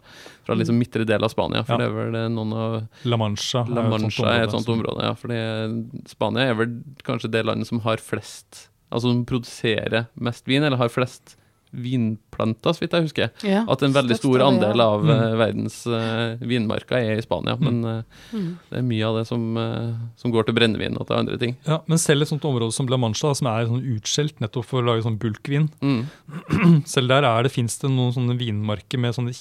fra 0.50 0.58
liksom 0.58 0.82
midtre 0.82 1.06
del 1.06 1.24
av 1.24 1.30
Spania. 1.30 1.62
For 1.64 1.78
Ja. 1.78 1.78
det 1.78 1.92
er 1.94 2.10
vel 2.10 2.34
noen 2.34 2.54
av 2.58 2.88
La 3.06 3.18
Mancha, 3.22 3.66
La 3.70 3.86
er 3.86 3.86
jo 3.86 4.02
område. 4.02 4.34
er 4.34 4.44
et 4.50 4.58
sånt 4.58 4.74
område, 4.74 5.04
ja. 5.06 5.14
Fordi 5.14 6.10
Spania 6.10 6.50
er 6.50 6.56
vel 6.56 6.74
kanskje 7.06 7.30
det 7.30 7.46
landet 7.46 7.68
som 7.70 7.80
har 7.86 7.98
flest 8.02 8.66
Altså 8.92 9.12
som 9.12 9.26
produserer 9.26 10.08
mest 10.20 10.48
vin, 10.50 10.64
eller 10.64 10.78
har 10.82 10.90
flest 10.90 11.36
vinplanter, 11.72 12.74
så 12.74 12.82
vidt 12.82 12.96
jeg 12.98 13.06
husker. 13.06 13.28
Ja, 13.46 13.60
At 13.70 13.84
en 13.86 13.94
veldig 13.94 14.16
stor 14.18 14.42
av 14.42 14.48
andel 14.56 14.82
ja. 14.82 14.88
av 14.90 15.04
Mm. 15.06 15.12
eh, 15.14 15.36
verdens 15.38 15.76
uh, 15.86 16.36
vinmarker 16.42 16.98
er 16.98 17.20
i 17.20 17.22
Spania. 17.22 17.56
Men 17.62 17.84
uh, 17.86 18.04
Mm. 18.34 18.58
det 18.72 18.78
er 18.80 18.82
mye 18.90 19.06
av 19.06 19.18
det 19.20 19.28
som, 19.28 19.44
uh, 19.58 19.94
som 20.18 20.32
går 20.34 20.46
til 20.48 20.56
brennevin 20.58 20.98
og 21.00 21.06
til 21.08 21.16
andre 21.20 21.38
ting. 21.38 21.56
Ja, 21.68 21.80
Men 21.88 21.98
selv 22.02 22.22
et 22.24 22.30
sånt 22.30 22.42
område 22.50 22.74
som 22.74 22.88
La 22.90 22.98
Mancha, 22.98 23.36
som 23.36 23.48
er 23.48 23.68
sånn 23.70 23.86
utskjelt 23.86 24.40
nettopp 24.42 24.66
for 24.66 24.82
å 24.82 24.86
lage 24.90 25.04
sånn 25.06 25.20
bulkvin, 25.20 25.70
Mm. 25.82 26.10
selv 26.90 27.08
der 27.14 27.24
er 27.24 27.44
det, 27.44 27.52
fins 27.54 27.78
det 27.78 27.90
noen 27.92 28.14
sånne 28.14 28.38
vinmarker 28.38 28.98
med 28.98 29.14
sånne 29.14 29.34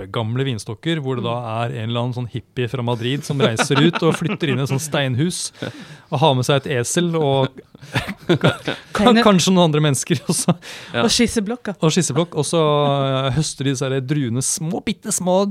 kjempegamle 0.00 0.44
vinstokker, 0.44 1.00
hvor 1.02 1.16
det 1.18 1.24
da 1.24 1.34
er 1.64 1.74
en 1.82 1.90
eller 1.90 2.00
annen 2.04 2.14
sånn 2.16 2.28
hippie 2.32 2.68
fra 2.70 2.82
Madrid 2.84 3.24
som 3.26 3.40
reiser 3.40 3.80
ut 3.82 3.98
og 4.02 4.16
flytter 4.16 4.50
inn 4.52 4.60
i 4.60 4.64
et 4.64 4.70
sånt 4.70 4.82
steinhus 4.84 5.50
og 6.10 6.18
har 6.22 6.34
med 6.38 6.46
seg 6.46 6.62
et 6.62 6.70
esel 6.80 7.12
og 7.18 7.50
kanskje 8.96 9.52
noen 9.52 9.66
andre 9.68 9.82
mennesker 9.84 10.20
også, 10.28 10.54
Ja. 10.94 11.04
Og 11.04 11.10
skisseblokk. 11.12 11.72
og 11.80 11.92
skisseblokk. 11.92 12.34
Og 12.40 12.44
så 12.46 12.60
øh, 12.60 13.30
høster 13.36 13.64
de 13.66 13.74
disse 13.74 14.00
druene, 14.06 14.42
små, 14.42 14.80
bitte 14.84 15.12
små 15.14 15.44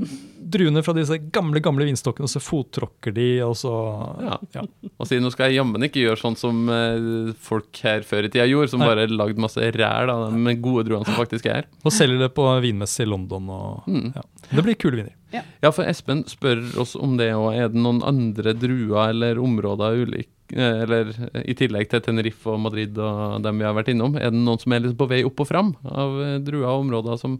druene 0.50 0.82
fra 0.84 0.94
disse 0.96 1.16
gamle 1.32 1.60
gamle 1.64 1.86
vinstokkene, 1.88 2.26
og 2.28 2.32
så 2.32 2.40
fottråkker 2.42 3.14
de, 3.16 3.28
og 3.46 3.54
så 3.58 3.72
Ja. 4.20 4.36
ja. 4.56 4.64
Og 4.98 5.06
si, 5.08 5.18
nå 5.22 5.30
skal 5.32 5.48
jeg 5.50 5.60
jammen 5.60 5.82
ikke 5.86 6.02
gjøre 6.02 6.20
sånn 6.20 6.36
som 6.40 6.68
eh, 6.68 7.32
folk 7.40 7.70
her 7.86 8.02
før 8.06 8.26
i 8.26 8.32
tida 8.32 8.46
gjorde, 8.50 8.70
som 8.74 8.82
Nei. 8.82 8.88
bare 8.90 9.06
lagde 9.08 9.40
masse 9.42 9.56
ræl 9.76 10.10
av 10.12 10.26
de 10.34 10.54
gode 10.60 10.86
druene 10.90 11.06
som 11.08 11.14
faktisk 11.16 11.46
er. 11.52 11.68
Og 11.84 11.94
selger 11.94 12.18
det 12.26 12.32
på 12.36 12.44
vinmesse 12.64 13.04
i 13.06 13.08
London. 13.08 13.48
Og, 13.48 13.82
Mm. 13.90 14.12
ja. 14.16 14.22
Det 14.50 14.64
blir 14.66 14.74
kule 14.80 14.96
viner. 15.04 15.16
Ja, 15.62 15.70
for 15.70 15.84
Espen 15.86 16.24
spør 16.26 16.58
oss 16.82 16.96
om 16.98 17.16
det 17.16 17.28
òg. 17.36 17.54
Er 17.54 17.68
det 17.70 17.78
noen 17.78 18.00
andre 18.02 18.52
druer 18.58 19.10
eller 19.12 19.38
områder 19.38 20.00
ulik, 20.02 20.28
eh, 20.52 20.82
eller 20.82 21.12
i 21.46 21.54
tillegg 21.54 21.88
til 21.92 22.00
Tenerife 22.02 22.50
og 22.50 22.58
Madrid 22.64 22.98
og 22.98 23.40
dem 23.44 23.58
vi 23.60 23.64
har 23.68 23.74
vært 23.76 23.92
innom, 23.94 24.16
er 24.18 24.30
det 24.34 24.40
noen 24.40 24.58
som 24.58 24.72
er 24.74 24.80
liksom 24.82 24.98
på 24.98 25.08
vei 25.08 25.20
opp 25.24 25.38
og 25.44 25.46
fram 25.46 25.76
av 25.86 26.18
eh, 26.20 26.38
druer 26.42 26.66
og 26.66 26.82
områder 26.88 27.18
som 27.22 27.38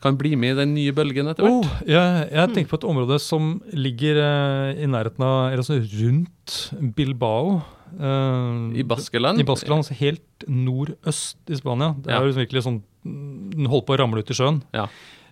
kan 0.00 0.16
bli 0.16 0.34
med 0.36 0.54
i 0.54 0.58
den 0.62 0.74
nye 0.74 0.92
bølgen 0.96 1.28
etter 1.28 1.44
hvert? 1.44 1.64
Oh, 1.66 1.82
jeg, 1.86 2.30
jeg 2.32 2.52
tenker 2.54 2.70
på 2.72 2.78
et 2.80 2.86
område 2.88 3.18
som 3.20 3.50
ligger 3.76 4.16
eh, 4.22 4.80
i 4.82 4.88
nærheten 4.88 5.24
av, 5.26 5.50
eller 5.52 5.60
altså 5.64 5.76
rundt 6.00 6.94
Bilbao. 6.96 7.58
eh, 7.98 8.80
I 8.80 8.84
Baskeland? 8.88 9.40
I 9.40 9.44
Baskeland, 9.44 9.84
altså 9.84 9.96
helt 10.00 10.46
nordøst 10.48 11.50
i 11.52 11.58
Spania. 11.60 11.94
Det 12.00 12.10
er 12.12 12.18
Ja. 12.18 12.24
liksom 12.26 12.44
virkelig 12.46 12.62
sånn 12.66 12.82
Den 13.02 13.64
holder 13.66 13.86
på 13.86 13.94
å 13.94 13.98
ramle 13.98 14.20
ut 14.20 14.30
i 14.30 14.34
sjøen. 14.36 14.62
Ja. 14.76 14.86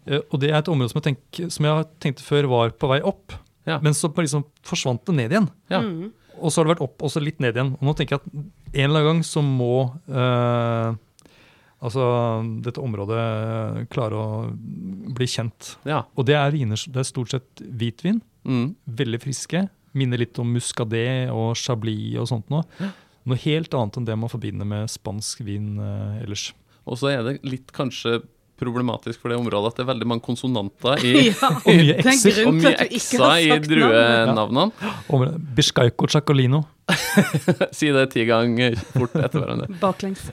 Eh, 0.06 0.20
og 0.32 0.40
det 0.40 0.50
er 0.50 0.58
et 0.62 0.68
område 0.72 0.88
som 0.90 1.02
jeg, 1.02 1.16
tenk, 1.16 1.50
som 1.52 1.64
jeg 1.66 1.86
tenkte 2.00 2.22
før 2.24 2.48
var 2.48 2.70
på 2.70 2.88
vei 2.88 3.00
opp, 3.04 3.32
Ja. 3.66 3.78
men 3.84 3.92
så 3.92 4.08
liksom 4.14 4.44
forsvant 4.64 5.04
det 5.04 5.14
ned 5.14 5.30
igjen. 5.32 5.48
Ja. 5.68 5.80
Mm. 5.82 6.12
Og 6.40 6.50
så 6.52 6.60
har 6.60 6.64
det 6.68 6.76
vært 6.78 6.84
opp 6.86 7.02
og 7.02 7.10
så 7.10 7.20
litt 7.20 7.40
ned 7.40 7.54
igjen. 7.56 7.74
Og 7.76 7.82
nå 7.82 7.94
tenker 7.96 8.16
jeg 8.16 8.20
at 8.20 8.32
en 8.74 8.84
eller 8.90 9.00
annen 9.00 9.18
gang 9.18 9.22
så 9.26 9.42
må 9.42 9.92
eh, 10.08 10.94
altså 11.80 12.04
dette 12.64 12.80
området 12.82 13.88
klare 13.92 14.18
å 14.18 14.28
bli 15.14 15.26
kjent. 15.30 15.76
Ja. 15.88 16.02
Og 16.18 16.26
det 16.26 16.34
er 16.38 16.50
viner, 16.54 16.76
det 16.90 17.02
er 17.02 17.08
stort 17.08 17.30
sett 17.36 17.62
hvitvin, 17.62 18.20
Mm. 18.48 18.76
veldig 18.88 19.18
friske. 19.20 19.68
Minner 19.94 20.18
litt 20.18 20.38
om 20.38 20.48
muscadet 20.54 21.28
og 21.30 21.54
chablis 21.56 22.16
og 22.16 22.28
sånt 22.30 22.48
noe. 22.48 22.62
Noe 23.28 23.36
helt 23.42 23.74
annet 23.74 23.96
enn 23.98 24.06
det 24.06 24.16
man 24.16 24.30
forbinder 24.32 24.64
med 24.64 24.88
spansk 24.88 25.40
vin 25.44 25.78
eh, 25.78 26.22
ellers. 26.24 26.52
Og 26.86 26.96
så 26.96 27.10
er 27.12 27.22
det 27.26 27.42
litt 27.44 27.72
kanskje 27.76 28.22
problematisk 28.58 29.20
for 29.22 29.32
det 29.32 29.38
området 29.40 29.70
at 29.72 29.78
det 29.78 29.84
er 29.84 29.90
veldig 29.92 30.08
mange 30.10 30.24
konsonanter 30.26 31.04
i 31.06 31.12
Ja, 31.28 31.50
Og 31.68 31.78
mye 31.78 31.94
er 31.94 32.02
ekser. 32.12 32.40
og 32.46 32.56
mye 32.58 32.74
ekser 32.88 33.36
i 33.44 33.58
druenavnene. 33.64 34.66
Og 35.14 35.26
Biscaico 35.56 36.08
chacolino. 36.10 36.64
Si 37.78 37.90
det 37.92 38.06
ti 38.14 38.24
ganger 38.28 38.76
fort 38.94 39.14
etter 39.20 39.42
hverandre. 39.42 39.68
Baklengs. 39.80 40.28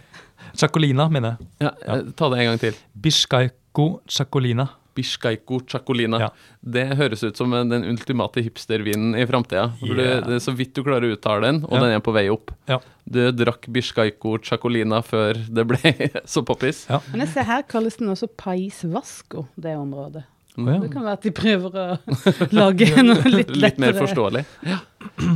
Chacolina, 0.55 1.09
mener 1.11 1.35
jeg. 1.35 1.47
Ja, 1.67 1.71
eh, 1.97 2.03
ta 2.15 2.29
det 2.31 2.39
en 2.43 2.51
gang 2.53 2.61
til. 2.61 2.77
Biscaico 2.95 3.87
chacolina. 4.07 4.69
Bishkaiko 4.95 5.59
chacolina. 5.67 6.19
Ja. 6.23 6.29
Det 6.63 6.85
høres 6.97 7.23
ut 7.27 7.37
som 7.37 7.51
den 7.51 7.83
ultimate 7.89 8.41
hipstervinen 8.45 9.15
i 9.19 9.25
framtida. 9.29 9.67
Yeah. 9.83 10.37
Så 10.41 10.53
vidt 10.55 10.73
du 10.77 10.83
klarer 10.85 11.09
å 11.09 11.17
uttale 11.17 11.45
den, 11.49 11.63
og 11.65 11.73
Ja. 11.75 11.81
den 11.85 11.95
er 11.97 12.03
på 12.05 12.13
vei 12.15 12.25
opp. 12.33 12.51
Ja. 12.71 12.79
Du 13.05 13.19
drakk 13.31 13.67
Bishkaiko 13.69 14.37
chacolina 14.41 15.01
før 15.05 15.33
det 15.47 15.67
ble 15.67 15.81
så 16.25 16.41
poppis. 16.47 16.85
Ja. 16.89 17.01
Men 17.11 17.25
jeg 17.25 17.33
ser 17.35 17.43
her 17.51 17.63
kalles 17.69 17.97
den 17.99 18.09
også 18.15 18.27
Pais 18.37 18.83
Vasco, 18.89 19.47
det 19.59 19.75
området. 19.77 20.23
Mm. 20.57 20.67
Ja. 20.71 20.79
Det 20.79 20.91
kan 20.93 21.03
være 21.03 21.17
at 21.19 21.25
de 21.27 21.31
prøver 21.35 21.75
å 21.75 21.87
lage 22.61 22.87
noe 23.03 23.19
litt 23.27 23.51
lettere. 23.51 23.61
Litt 23.67 23.77
mer 23.83 23.93
forståelig. 23.99 24.45
Ja. 24.63 24.79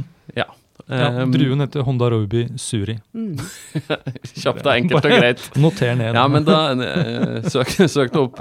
ja. 0.89 0.99
Ja, 0.99 1.23
Um, 1.23 1.31
druen 1.31 1.61
heter 1.61 1.83
Honda 1.85 2.09
Ruby 2.09 2.47
Suri. 2.57 2.95
Mm. 3.13 3.37
Kjapt 4.41 4.65
og 4.65 4.71
enkelt 4.73 5.05
og 5.05 5.13
greit. 5.13 5.43
Noter 5.61 5.93
ned. 5.99 6.17
Ja, 6.17 6.25
men 6.31 6.47
da 6.47 6.57
eh, 6.73 7.49
søk, 7.51 7.75
søk 7.95 8.13
det 8.15 8.23
opp. 8.23 8.39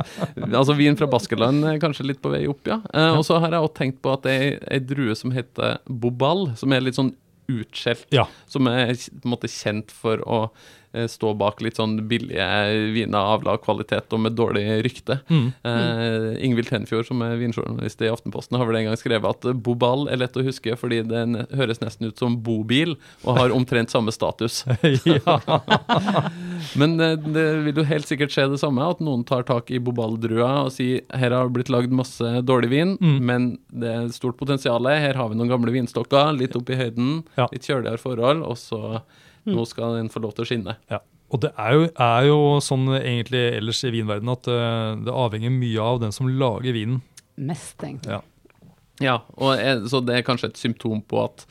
Altså 0.48 0.76
Vin 0.78 0.96
fra 0.96 1.08
Baskeland 1.10 1.66
er 1.68 1.80
kanskje 1.82 2.08
litt 2.08 2.22
på 2.24 2.32
vei 2.32 2.46
opp, 2.48 2.62
ja. 2.68 2.80
Eh, 2.94 3.12
og 3.18 3.26
så 3.28 3.40
har 3.42 3.52
jeg 3.52 3.66
også 3.66 3.78
tenkt 3.82 4.00
på 4.04 4.14
at 4.14 4.24
det 4.24 4.36
er 4.38 4.58
ei 4.78 4.80
drue 4.80 5.16
som 5.18 5.34
heter 5.36 5.78
Bobal, 5.88 6.48
som 6.60 6.72
er 6.72 6.84
litt 6.86 6.96
sånn 6.98 7.12
utskjelt. 7.48 8.08
Ja. 8.16 8.26
Som 8.48 8.68
er 8.70 8.94
på 8.96 9.24
en 9.24 9.34
måte 9.34 9.50
kjent 9.52 9.92
for 9.94 10.24
å 10.24 10.42
stå 11.06 11.30
bak 11.38 11.60
litt 11.62 11.78
sånn 11.78 11.94
billige 12.10 12.46
viner 12.94 13.18
av 13.36 13.44
lav 13.46 13.60
kvalitet 13.62 14.10
og 14.16 14.20
med 14.24 14.34
dårlig 14.38 14.64
rykte. 14.84 15.20
Mm. 15.30 15.46
Eh, 15.62 16.44
Ingvild 16.48 16.68
Tenfjord, 16.72 17.06
som 17.06 17.22
er 17.22 17.36
vinjournalist 17.38 18.02
i 18.02 18.10
Aftenposten, 18.10 18.58
har 18.58 18.66
vel 18.66 18.76
en 18.80 18.88
gang 18.90 18.98
skrevet 18.98 19.30
at 19.30 19.46
Bobal 19.62 20.08
er 20.10 20.18
lett 20.24 20.36
å 20.36 20.42
huske 20.46 20.74
fordi 20.80 21.04
den 21.06 21.44
høres 21.54 21.78
nesten 21.80 22.10
ut 22.10 22.18
som 22.18 22.34
bobil 22.42 22.96
og 23.24 23.38
har 23.38 23.54
omtrent 23.54 23.90
samme 23.94 24.10
status. 24.14 24.64
Men 26.80 26.96
det, 26.98 27.08
det 27.34 27.44
vil 27.66 27.80
jo 27.82 27.86
helt 27.88 28.08
sikkert 28.08 28.32
skje 28.34 28.46
det 28.52 28.60
samme, 28.60 28.84
at 28.90 29.00
noen 29.04 29.24
tar 29.28 29.44
tak 29.48 29.70
i 29.74 29.80
bobaldrua 29.82 30.50
og 30.66 30.72
sier 30.74 31.04
her 31.14 31.34
har 31.34 31.48
det 31.48 31.56
blitt 31.58 31.72
lagd 31.72 31.94
masse 31.94 32.34
dårlig 32.46 32.72
vin, 32.74 32.96
Mm. 32.98 33.18
men 33.28 33.42
det 33.70 33.88
er 33.92 34.08
stort 34.14 34.38
potensial. 34.40 34.86
Her 34.88 35.14
har 35.18 35.28
vi 35.30 35.36
noen 35.38 35.50
gamle 35.50 35.72
vinstokker, 35.74 36.32
litt 36.38 36.56
opp 36.58 36.70
i 36.72 36.78
høyden, 36.78 37.22
Ja. 37.36 37.46
litt 37.52 37.66
kjøligere 37.68 38.00
forhold, 38.00 38.42
og 38.42 38.56
så 38.58 39.02
nå 39.54 39.64
skal 39.70 39.96
den 39.98 40.10
få 40.12 40.20
lov 40.24 40.34
til 40.36 40.44
å 40.46 40.48
skinne. 40.50 40.76
Ja. 40.92 41.00
Og 41.28 41.42
det 41.44 41.50
er 41.60 41.74
jo, 41.76 41.88
er 42.00 42.26
jo 42.30 42.38
sånn 42.64 42.86
egentlig 42.96 43.42
ellers 43.58 43.82
i 43.84 43.90
vinverdenen 43.92 44.32
at 44.32 44.48
eh, 44.48 44.94
det 45.04 45.12
avhenger 45.12 45.52
mye 45.52 45.80
av 45.84 45.98
den 46.00 46.14
som 46.16 46.28
lager 46.40 46.72
vinen. 46.72 47.02
Mest, 47.36 47.76
egentlig. 47.84 48.16
Ja. 48.16 48.22
Ja, 48.98 49.18
og 49.38 49.52
er, 49.60 49.84
så 49.86 50.00
det 50.02 50.16
er 50.16 50.24
kanskje 50.26 50.48
et 50.50 50.58
symptom 50.58 51.02
på 51.06 51.20
at 51.22 51.44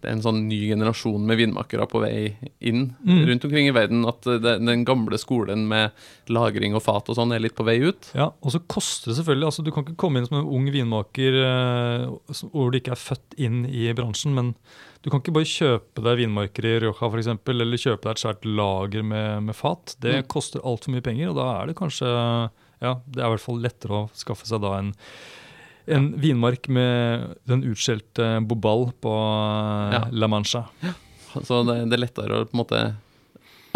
det 0.00 0.08
er 0.08 0.14
en 0.16 0.22
sånn 0.24 0.42
ny 0.48 0.58
generasjon 0.70 1.22
med 1.28 1.36
vinmakere 1.36 1.84
på 1.88 2.00
vei 2.02 2.34
inn 2.64 2.94
Mm. 3.04 3.22
rundt 3.28 3.44
omkring 3.44 3.68
i 3.68 3.72
verden. 3.76 4.02
At 4.08 4.24
det, 4.24 4.54
den 4.64 4.84
gamle 4.88 5.16
skolen 5.20 5.66
med 5.68 5.92
lagring 6.32 6.74
og 6.76 6.82
fat 6.84 7.08
og 7.12 7.16
sånn 7.16 7.32
er 7.36 7.40
litt 7.44 7.54
på 7.56 7.64
vei 7.68 7.78
ut. 7.84 8.10
Ja, 8.16 8.30
Og 8.42 8.52
så 8.52 8.60
koster 8.66 9.10
det 9.12 9.18
selvfølgelig 9.20 9.48
altså 9.48 9.64
Du 9.64 9.70
kan 9.72 9.84
ikke 9.84 9.96
komme 10.00 10.18
inn 10.20 10.26
som 10.28 10.38
en 10.40 10.48
ung 10.48 10.68
vinmaker 10.72 11.36
eh, 11.44 12.06
hvor 12.52 12.72
du 12.72 12.78
ikke 12.80 12.92
er 12.96 13.00
født 13.00 13.36
inn 13.38 13.62
i 13.68 13.90
bransjen, 13.96 14.34
men 14.36 14.54
du 15.02 15.08
kan 15.10 15.20
ikke 15.22 15.32
bare 15.32 15.48
kjøpe 15.48 16.02
deg 16.04 16.18
vinmarker 16.20 16.66
i 16.68 16.72
Rioja 16.82 16.98
for 17.08 17.16
eksempel, 17.20 17.60
eller 17.64 17.80
kjøpe 17.80 18.02
deg 18.04 18.10
et 18.18 18.22
svært 18.24 18.44
lager 18.44 19.02
med, 19.06 19.42
med 19.48 19.56
fat. 19.56 19.94
Det 20.00 20.18
Mm. 20.20 20.26
koster 20.28 20.60
altfor 20.60 20.92
mye 20.92 21.02
penger, 21.06 21.30
og 21.30 21.36
da 21.40 21.46
er 21.62 21.66
det 21.70 21.76
kanskje 21.78 22.06
Ja, 22.80 22.94
det 23.06 23.20
er 23.20 23.26
i 23.26 23.32
hvert 23.34 23.44
fall 23.44 23.60
lettere 23.60 23.92
å 23.92 24.10
skaffe 24.16 24.46
seg 24.48 24.60
da 24.64 24.78
en 24.78 24.94
en 25.90 26.12
vinmark 26.20 26.68
med 26.68 27.36
den 27.48 27.62
utskjelte 27.66 28.26
Bobal 28.46 28.92
på 29.02 29.10
eh, 29.10 29.94
Ja. 29.96 30.02
La 30.12 30.28
Mancha. 30.28 30.66
Ja. 30.84 30.92
Så 31.42 31.64
det, 31.66 31.88
det 31.90 31.96
er 31.96 32.02
lettere 32.04 32.40
å 32.42 32.44
på 32.46 32.54
en 32.54 32.60
måte 32.60 32.82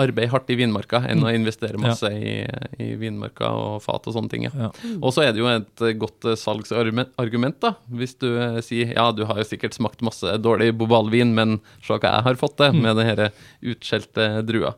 arbeide 0.00 0.32
hardt 0.32 0.50
i 0.50 0.56
vinmarka 0.58 1.02
enn 1.10 1.24
å 1.24 1.32
investere 1.34 1.80
masse 1.80 2.08
i, 2.10 2.36
i 2.82 2.90
vinmarka 3.00 3.50
og 3.54 3.82
fat 3.84 4.08
og 4.10 4.16
sånne 4.16 4.32
ting. 4.32 4.46
Ja. 4.48 4.54
Ja. 4.66 4.70
Og 5.00 5.14
så 5.14 5.24
er 5.24 5.34
det 5.34 5.42
jo 5.42 5.50
et 5.50 5.84
eh, 5.84 5.96
godt 5.98 6.28
eh, 6.28 6.38
salgsargument, 6.40 7.60
da. 7.62 7.74
Hvis 7.90 8.16
du 8.22 8.30
eh, 8.32 8.60
sier 8.64 8.94
ja, 8.94 9.10
du 9.14 9.24
har 9.28 9.40
jo 9.40 9.48
sikkert 9.48 9.76
smakt 9.76 10.04
masse 10.06 10.38
dårlig 10.42 10.72
bobalvin, 10.78 11.34
men 11.36 11.60
se 11.84 11.94
hva 11.94 12.02
jeg 12.02 12.26
har 12.28 12.40
fått 12.40 12.58
til 12.60 12.80
med 12.80 13.00
den 13.00 13.28
utskjelte 13.74 14.30
drua. 14.46 14.74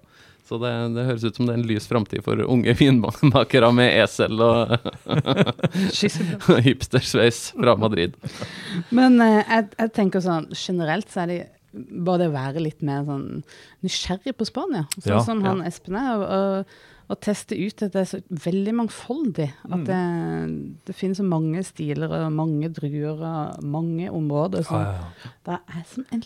Så 0.47 0.61
det, 0.63 0.71
det 0.95 1.05
høres 1.09 1.25
ut 1.27 1.39
som 1.39 1.49
det 1.49 1.57
er 1.57 1.59
en 1.59 1.67
lys 1.67 1.89
framtid 1.91 2.23
for 2.23 2.39
unge 2.45 2.75
vinmakere 2.81 3.73
med 3.75 3.97
esel 4.05 4.43
og 4.45 4.77
hipstersveis 6.67 7.49
fra 7.57 7.75
Madrid. 7.81 8.15
Men 8.95 9.19
eh, 9.25 9.41
jeg, 9.43 9.69
jeg 9.81 9.95
tenker 9.97 10.23
sånn 10.23 10.51
generelt 10.55 11.11
så 11.11 11.25
er 11.25 11.33
det 11.33 11.41
bare 11.77 12.25
det 12.25 12.29
å 12.31 12.37
være 12.37 12.63
litt 12.65 12.83
mer 12.87 13.07
sånn 13.07 13.27
nysgjerrig 13.87 14.37
på 14.37 14.49
Spania. 14.49 14.85
Sånn 14.99 15.13
Ja, 15.13 15.23
som 15.25 15.43
han 15.47 15.65
Espen 15.67 15.99
er. 16.01 16.13
Og, 16.17 16.27
og, 16.27 16.77
og 17.07 17.21
teste 17.23 17.55
ut 17.55 17.83
at 17.87 17.93
det 17.95 18.01
er 18.03 18.09
så 18.11 18.21
veldig 18.47 18.73
mangfoldig. 18.81 19.49
At 19.71 19.85
det, 19.87 20.01
det 20.89 20.97
finnes 20.99 21.21
så 21.21 21.27
mange 21.27 21.63
stiler 21.67 22.11
og 22.11 22.33
mange 22.35 22.71
druer 22.75 23.21
og 23.21 23.63
mange 23.63 24.09
områder. 24.11 24.67
Så 24.67 24.81
Ja, 24.81 24.97
ja, 24.97 25.11
ja. 25.25 25.35
det 25.47 25.59
er 25.77 25.85
som 25.93 26.07
en 26.11 26.25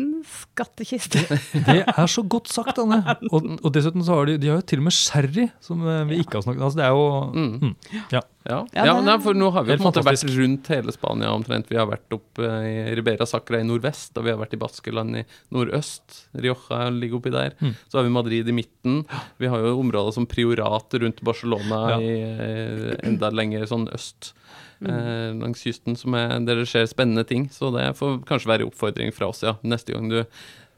liten 0.00 0.24
skattkiste. 0.26 1.22
Det 1.66 1.78
er 1.88 2.06
så 2.10 2.22
godt 2.28 2.48
sagt, 2.50 2.78
Anne. 2.80 2.98
Og, 3.34 3.46
og 3.60 3.70
dessuten 3.74 4.02
så 4.06 4.16
har 4.18 4.26
de, 4.30 4.38
de 4.40 4.48
har 4.50 4.60
jo 4.60 4.66
til 4.66 4.80
og 4.80 4.86
med 4.88 4.94
sherry, 4.96 5.46
som 5.64 5.82
eh, 5.86 6.02
vi 6.08 6.20
ikke 6.24 6.38
har 6.38 6.44
snakket 6.46 6.60
om. 6.62 6.66
Altså, 6.68 6.80
det 6.80 6.86
er 6.86 6.94
jo 6.96 7.06
Mm. 7.30 7.52
mm. 7.60 7.74
Ja. 8.12 8.22
Ja, 8.48 8.56
Ja, 8.72 8.84
ja 8.88 8.92
nei, 9.04 9.18
for 9.20 9.36
nå 9.36 9.50
har 9.52 9.62
vi 9.66 9.68
jo 9.68 9.76
Helt 9.76 9.82
på 9.82 9.88
en 9.90 9.92
måte 9.92 10.04
vært 10.06 10.32
rundt 10.38 10.70
hele 10.72 10.92
Spania 10.96 11.28
omtrent. 11.36 11.68
Vi 11.68 11.76
har 11.76 11.86
vært 11.90 12.14
opp 12.16 12.40
eh, 12.40 12.68
i 12.88 12.94
Ribera 12.96 13.26
Sacra 13.28 13.60
i 13.60 13.66
nordvest, 13.68 14.16
og 14.16 14.24
vi 14.24 14.32
har 14.32 14.40
vært 14.40 14.56
i 14.56 14.60
Baskeland 14.62 15.20
i 15.20 15.24
nordøst. 15.52 16.22
Rioja 16.40 16.86
ligger 16.94 17.20
oppi 17.20 17.34
der. 17.34 17.52
Mm. 17.60 17.74
Så 17.92 18.00
har 18.00 18.06
vi 18.08 18.14
Madrid 18.16 18.48
i 18.48 18.56
midten. 18.56 19.02
Vi 19.38 19.50
har 19.52 19.60
jo 19.60 19.76
områder 19.82 20.16
som 20.16 20.26
Priorat 20.30 20.96
rundt 21.04 21.20
Barcelona 21.26 21.82
Ja. 21.92 22.00
i 22.00 22.16
eh, 22.24 22.96
enda 23.10 23.28
lenger 23.30 23.68
sånn 23.70 23.86
øst. 23.92 24.32
Eh, 24.80 25.28
langs 25.36 25.60
kysten 25.66 25.96
som 25.98 26.16
er, 26.16 26.38
der 26.46 26.62
det 26.62 26.68
skjer 26.70 26.88
spennende 26.88 27.26
ting. 27.28 27.48
Så 27.52 27.72
det 27.74 27.90
får 27.98 28.22
kanskje 28.28 28.52
være 28.52 28.66
oppfordring 28.70 29.12
fra 29.16 29.28
oss, 29.32 29.44
ja. 29.44 29.56
Neste 29.66 29.94
gang 29.96 30.08
du 30.12 30.22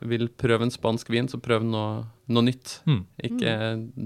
vil 0.03 0.27
prøve 0.35 0.67
en 0.67 0.75
spansk 0.75 1.11
vin, 1.15 1.31
så 1.31 1.39
prøv 1.43 1.65
noe, 1.67 2.05
noe 2.27 2.47
nytt. 2.49 2.81
Mm. 2.91 3.03
Ikke 3.31 3.57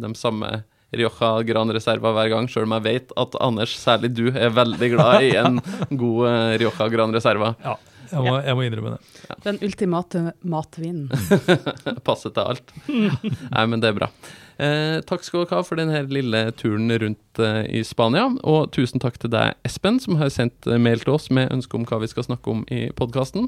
de 0.04 0.12
samme 0.20 0.58
Rioja 0.96 1.42
Gran 1.48 1.72
Reserva 1.74 2.12
hver 2.14 2.30
gang, 2.32 2.48
sjøl 2.50 2.68
om 2.68 2.76
jeg 2.76 2.86
vet 2.86 3.12
at 3.18 3.36
Anders, 3.42 3.74
særlig 3.80 4.12
du, 4.14 4.26
er 4.30 4.54
veldig 4.54 4.90
glad 4.92 5.26
i 5.26 5.34
en 5.40 5.60
god 6.02 6.28
eh, 6.30 6.56
Rioja 6.62 6.88
Gran 6.92 7.14
Reserva. 7.16 7.54
ja. 7.64 7.76
Jeg 8.06 8.22
må, 8.22 8.36
jeg 8.38 8.54
må 8.54 8.62
innrømme 8.62 8.90
det. 8.94 9.36
Den 9.42 9.56
ultimate 9.66 10.20
matvinen. 10.46 11.08
Passer 12.06 12.30
til 12.30 12.52
alt. 12.52 12.74
Nei, 13.54 13.64
men 13.66 13.82
det 13.82 13.90
er 13.90 13.96
bra. 13.96 14.08
Eh, 14.56 15.02
takk 15.04 15.20
skal 15.24 15.44
dere 15.44 15.56
ha 15.58 15.62
for 15.66 15.76
denne 15.76 15.98
lille 16.08 16.52
turen 16.56 16.88
rundt 17.02 17.38
eh, 17.42 17.64
i 17.76 17.84
Spania. 17.84 18.24
Og 18.48 18.72
tusen 18.72 19.00
takk 19.02 19.18
til 19.20 19.30
deg, 19.34 19.52
Espen, 19.68 20.00
som 20.00 20.16
har 20.20 20.28
sendt 20.32 20.66
eh, 20.66 20.78
mail 20.80 21.00
til 21.02 21.12
oss 21.16 21.26
med 21.34 21.52
ønske 21.52 21.76
om 21.76 21.84
hva 21.88 21.96
vi 22.00 22.08
skal 22.12 22.24
snakke 22.28 22.46
om 22.52 22.60
i 22.72 22.90
podkasten. 22.96 23.42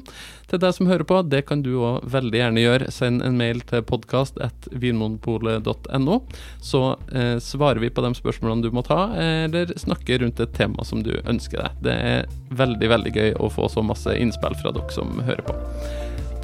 Til 0.51 0.59
deg 0.61 0.71
som 0.77 0.89
hører 0.91 1.05
på, 1.09 1.17
det 1.25 1.41
kan 1.49 1.59
du 1.65 1.73
òg 1.81 1.95
veldig 2.13 2.39
gjerne 2.43 2.65
gjøre. 2.65 2.91
Send 2.93 3.17
en 3.25 3.39
mail 3.39 3.59
til 3.69 3.81
podkast.vinmonopolet.no, 3.89 6.15
så 6.61 6.81
eh, 7.09 7.37
svarer 7.43 7.79
vi 7.81 7.93
på 7.93 8.01
de 8.05 8.11
spørsmålene 8.19 8.63
du 8.65 8.71
må 8.75 8.81
ta, 8.85 9.01
eller 9.17 9.65
snakker 9.79 10.15
rundt 10.23 10.39
et 10.43 10.57
tema 10.57 10.81
som 10.85 10.99
du 11.05 11.13
ønsker 11.23 11.57
deg. 11.63 11.71
Det 11.87 11.95
er 11.95 12.19
veldig, 12.59 12.87
veldig 12.93 13.11
gøy 13.15 13.31
å 13.39 13.49
få 13.53 13.65
så 13.71 13.81
masse 13.85 14.11
innspill 14.17 14.55
fra 14.61 14.71
dere 14.75 14.91
som 14.93 15.09
hører 15.25 15.43
på. 15.47 15.53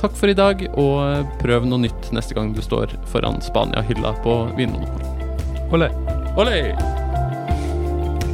Takk 0.01 0.17
for 0.19 0.29
i 0.29 0.35
dag, 0.37 0.59
og 0.75 1.29
prøv 1.39 1.65
noe 1.69 1.85
nytt 1.85 2.11
neste 2.15 2.35
gang 2.35 2.51
du 2.55 2.61
står 2.63 2.91
foran 3.11 3.39
Spania-hylla 3.43 4.11
på 4.25 4.35
Vinmonopolet. 4.57 5.25
Olé. 5.73 5.89
Olé! 6.35 6.59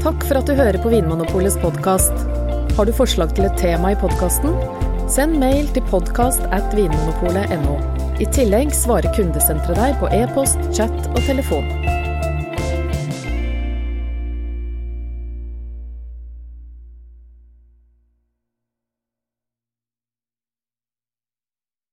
Takk 0.01 0.25
for 0.25 0.39
at 0.39 0.49
du 0.49 0.57
hører 0.57 0.81
på 0.81 0.89
Vinmonopolets 0.89 1.59
podkast. 1.61 2.25
Har 2.77 2.89
du 2.89 2.93
forslag 2.97 3.35
til 3.37 3.45
et 3.45 3.57
tema 3.61 3.93
i 3.93 3.99
podkasten? 4.01 4.57
Send 5.11 5.37
mail 5.37 5.69
til 5.75 5.85
podkast 5.91 6.43
at 6.55 6.73
vinmonopolet.no. 6.73 7.77
I 8.21 8.27
tillegg 8.33 8.73
svarer 8.75 9.13
kundesenteret 9.15 9.77
deg 9.77 9.97
på 10.01 10.09
e-post, 10.17 10.61
chat 10.73 10.97
og 11.13 11.21
telefon. 11.29 11.69